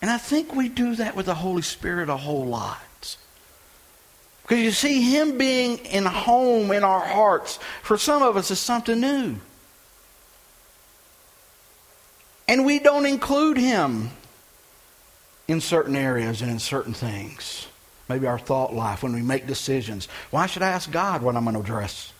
And 0.00 0.10
I 0.10 0.18
think 0.18 0.54
we 0.54 0.68
do 0.68 0.94
that 0.96 1.16
with 1.16 1.26
the 1.26 1.34
Holy 1.34 1.62
Spirit 1.62 2.08
a 2.08 2.16
whole 2.16 2.44
lot. 2.44 3.16
Because 4.42 4.58
you 4.58 4.70
see, 4.70 5.00
Him 5.00 5.38
being 5.38 5.78
in 5.78 6.04
home 6.04 6.70
in 6.70 6.84
our 6.84 7.00
hearts, 7.00 7.58
for 7.82 7.96
some 7.96 8.22
of 8.22 8.36
us, 8.36 8.50
is 8.50 8.60
something 8.60 9.00
new. 9.00 9.36
And 12.46 12.66
we 12.66 12.78
don't 12.78 13.06
include 13.06 13.56
Him 13.56 14.10
in 15.48 15.60
certain 15.60 15.96
areas 15.96 16.42
and 16.42 16.50
in 16.50 16.58
certain 16.58 16.94
things. 16.94 17.66
Maybe 18.08 18.26
our 18.26 18.38
thought 18.38 18.74
life, 18.74 19.02
when 19.02 19.14
we 19.14 19.22
make 19.22 19.46
decisions. 19.46 20.06
Why 20.30 20.46
should 20.46 20.62
I 20.62 20.68
ask 20.68 20.90
God 20.90 21.22
what 21.22 21.36
I'm 21.36 21.44
going 21.44 21.56
to 21.56 21.62
dress 21.62 22.12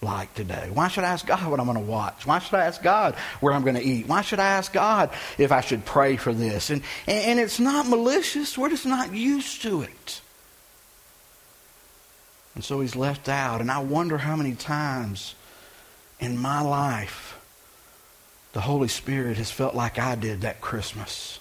like 0.00 0.32
today? 0.34 0.70
Why 0.72 0.88
should 0.88 1.04
I 1.04 1.08
ask 1.08 1.26
God 1.26 1.50
what 1.50 1.60
I'm 1.60 1.66
going 1.66 1.78
to 1.78 1.84
watch? 1.84 2.26
Why 2.26 2.38
should 2.38 2.54
I 2.54 2.66
ask 2.66 2.82
God 2.82 3.14
where 3.40 3.52
I'm 3.52 3.62
going 3.62 3.74
to 3.74 3.82
eat? 3.82 4.06
Why 4.06 4.22
should 4.22 4.38
I 4.38 4.48
ask 4.48 4.72
God 4.72 5.10
if 5.38 5.50
I 5.50 5.60
should 5.60 5.84
pray 5.84 6.16
for 6.16 6.32
this? 6.32 6.70
And, 6.70 6.82
and 7.06 7.40
it's 7.40 7.58
not 7.58 7.88
malicious, 7.88 8.56
we're 8.56 8.70
just 8.70 8.86
not 8.86 9.12
used 9.12 9.62
to 9.62 9.82
it. 9.82 10.20
And 12.54 12.64
so 12.64 12.80
he's 12.80 12.96
left 12.96 13.28
out. 13.28 13.60
And 13.60 13.70
I 13.70 13.78
wonder 13.78 14.18
how 14.18 14.34
many 14.34 14.54
times 14.54 15.34
in 16.18 16.36
my 16.36 16.60
life 16.60 17.38
the 18.52 18.60
Holy 18.60 18.88
Spirit 18.88 19.36
has 19.36 19.50
felt 19.50 19.74
like 19.74 19.98
I 19.98 20.14
did 20.14 20.40
that 20.40 20.60
Christmas. 20.60 21.38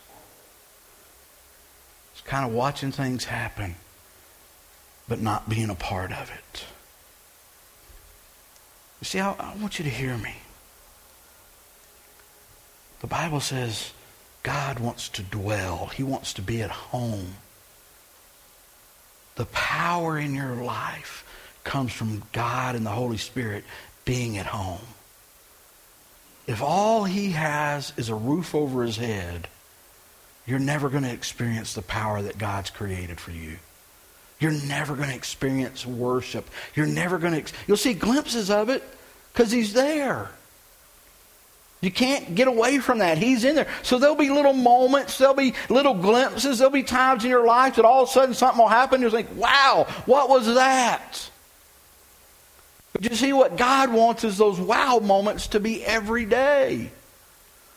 It's 2.14 2.22
kind 2.22 2.46
of 2.46 2.54
watching 2.54 2.92
things 2.92 3.26
happen, 3.26 3.76
but 5.08 5.20
not 5.20 5.50
being 5.50 5.70
a 5.70 5.76
part 5.76 6.12
of 6.12 6.30
it. 6.30 6.66
See, 9.02 9.20
I, 9.20 9.32
I 9.34 9.56
want 9.62 9.80
you 9.80 9.84
to 9.84 9.92
hear 9.92 10.18
me. 10.18 10.36
The 13.00 13.08
Bible 13.08 13.40
says 13.40 13.92
God 14.44 14.80
wants 14.80 15.10
to 15.10 15.24
dwell, 15.24 15.88
He 15.88 16.04
wants 16.04 16.34
to 16.34 16.42
be 16.42 16.62
at 16.62 16.72
home 16.72 17.36
the 19.38 19.46
power 19.46 20.18
in 20.18 20.34
your 20.34 20.56
life 20.56 21.24
comes 21.64 21.94
from 21.94 22.24
God 22.34 22.76
and 22.76 22.86
the 22.86 22.92
Holy 22.92 23.18
Spirit 23.18 23.64
being 24.04 24.38
at 24.38 24.48
home. 24.48 24.82
If 26.48 26.62
all 26.62 27.04
he 27.04 27.32
has 27.32 27.94
is 27.98 28.10
a 28.10 28.16
roof 28.16 28.56
over 28.56 28.84
his 28.84 28.98
head, 28.98 29.48
you're 30.48 30.60
never 30.60 30.90
going 30.90 31.04
to 31.04 31.12
experience 31.12 31.74
the 31.74 31.82
power 31.84 32.22
that 32.22 32.38
God's 32.38 32.72
created 32.72 33.20
for 33.20 33.32
you. 33.32 33.58
You're 34.40 34.52
never 34.52 34.96
going 34.96 35.10
to 35.10 35.16
experience 35.16 35.86
worship. 35.86 36.48
You're 36.76 36.86
never 36.86 37.18
going 37.18 37.44
to. 37.44 37.54
You'll 37.68 37.78
see 37.78 37.94
glimpses 37.94 38.52
of 38.52 38.70
it 38.70 38.84
because 39.34 39.52
he's 39.52 39.74
there. 39.74 40.30
You 41.82 41.92
can't 41.92 42.34
get 42.34 42.48
away 42.48 42.80
from 42.80 43.00
that. 43.00 43.18
He's 43.18 43.44
in 43.44 43.56
there. 43.56 43.68
So 43.84 44.00
there'll 44.00 44.16
be 44.16 44.30
little 44.30 44.54
moments, 44.54 45.18
there'll 45.18 45.36
be 45.36 45.54
little 45.70 45.94
glimpses, 45.94 46.58
there'll 46.58 46.72
be 46.72 46.84
times 46.84 47.24
in 47.24 47.30
your 47.30 47.46
life 47.46 47.76
that 47.76 47.86
all 47.86 48.04
of 48.04 48.10
a 48.10 48.12
sudden 48.12 48.34
something 48.34 48.60
will 48.60 48.68
happen. 48.68 49.02
You'll 49.02 49.12
think, 49.12 49.36
wow, 49.36 49.86
what 50.06 50.28
was 50.28 50.48
that? 50.56 51.30
But 52.94 53.04
you 53.04 53.16
see, 53.16 53.32
what 53.32 53.58
God 53.58 53.92
wants 53.94 54.24
is 54.24 54.40
those 54.40 54.60
wow 54.60 54.98
moments 54.98 55.48
to 55.50 55.60
be 55.60 55.86
every 55.86 56.26
day. 56.26 56.90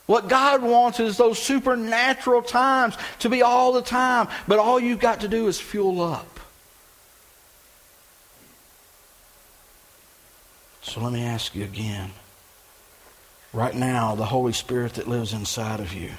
What 0.06 0.28
God 0.28 0.62
wants 0.62 0.98
is 0.98 1.18
those 1.18 1.38
supernatural 1.38 2.42
times 2.42 2.96
to 3.20 3.28
be 3.28 3.42
all 3.42 3.72
the 3.72 3.82
time. 3.82 4.28
But 4.48 4.58
all 4.58 4.80
you've 4.80 4.98
got 4.98 5.20
to 5.20 5.28
do 5.28 5.46
is 5.46 5.60
fuel 5.60 6.00
up. 6.00 6.39
So 10.82 11.00
let 11.00 11.12
me 11.12 11.22
ask 11.22 11.54
you 11.54 11.64
again 11.64 12.12
right 13.52 13.74
now 13.74 14.14
the 14.14 14.26
Holy 14.26 14.52
Spirit 14.52 14.94
that 14.94 15.08
lives 15.08 15.32
inside 15.32 15.80
of 15.80 15.92
you? 15.92 16.12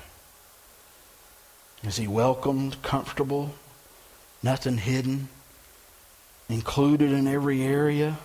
Is 1.83 1.97
he 1.97 2.07
welcomed, 2.07 2.81
comfortable, 2.81 3.55
nothing 4.43 4.77
hidden, 4.77 5.29
included 6.47 7.11
in 7.11 7.27
every 7.27 7.63
area? 7.63 8.19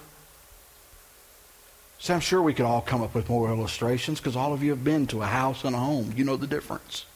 See, 1.99 2.13
I'm 2.13 2.21
sure 2.21 2.43
we 2.43 2.53
could 2.53 2.67
all 2.67 2.83
come 2.83 3.03
up 3.03 3.15
with 3.15 3.31
more 3.31 3.49
illustrations 3.49 4.21
because 4.21 4.37
all 4.37 4.53
of 4.53 4.63
you 4.63 4.71
have 4.71 4.85
been 4.85 5.07
to 5.09 5.23
a 5.23 5.27
house 5.27 5.65
and 5.65 5.75
a 5.75 5.79
home. 5.79 6.13
You 6.15 6.25
know 6.25 6.37
the 6.37 6.47
difference. 6.47 7.07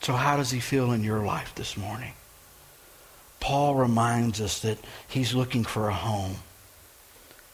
So, 0.00 0.14
how 0.14 0.36
does 0.36 0.50
he 0.50 0.60
feel 0.60 0.92
in 0.92 1.02
your 1.02 1.24
life 1.24 1.54
this 1.54 1.76
morning? 1.76 2.12
Paul 3.42 3.74
reminds 3.74 4.40
us 4.40 4.60
that 4.60 4.78
he's 5.08 5.34
looking 5.34 5.64
for 5.64 5.88
a 5.88 5.94
home. 5.94 6.36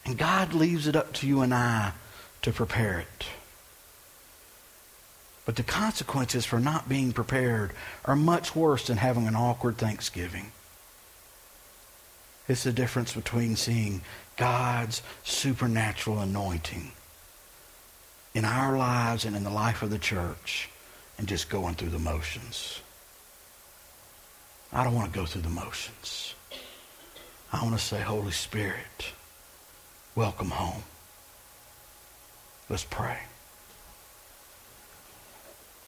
And 0.05 0.19
God 0.19 0.53
leaves 0.53 0.85
it 0.85 0.95
up 0.95 1.13
to 1.13 1.27
you 1.27 1.41
and 1.41 1.51
I 1.51 1.93
to 2.43 2.51
prepare 2.51 2.99
it. 2.99 3.25
But 5.47 5.55
the 5.55 5.63
consequences 5.63 6.45
for 6.45 6.59
not 6.59 6.87
being 6.87 7.11
prepared 7.11 7.71
are 8.05 8.15
much 8.15 8.55
worse 8.55 8.85
than 8.85 8.97
having 8.97 9.27
an 9.27 9.35
awkward 9.35 9.79
Thanksgiving. 9.79 10.51
It's 12.47 12.63
the 12.63 12.71
difference 12.71 13.15
between 13.15 13.55
seeing 13.55 14.01
God's 14.37 15.01
supernatural 15.23 16.19
anointing 16.19 16.91
in 18.35 18.45
our 18.45 18.77
lives 18.77 19.25
and 19.25 19.35
in 19.35 19.43
the 19.43 19.49
life 19.49 19.81
of 19.81 19.89
the 19.89 19.97
church 19.97 20.69
and 21.17 21.27
just 21.27 21.49
going 21.49 21.73
through 21.73 21.89
the 21.89 21.97
motions. 21.97 22.81
I 24.71 24.83
don't 24.83 24.93
want 24.93 25.11
to 25.11 25.19
go 25.19 25.25
through 25.25 25.41
the 25.41 25.49
motions. 25.49 26.35
I 27.51 27.63
want 27.63 27.77
to 27.77 27.83
say, 27.83 28.01
Holy 28.01 28.31
Spirit, 28.31 29.13
welcome 30.15 30.51
home. 30.51 30.83
Let's 32.69 32.83
pray. 32.83 33.17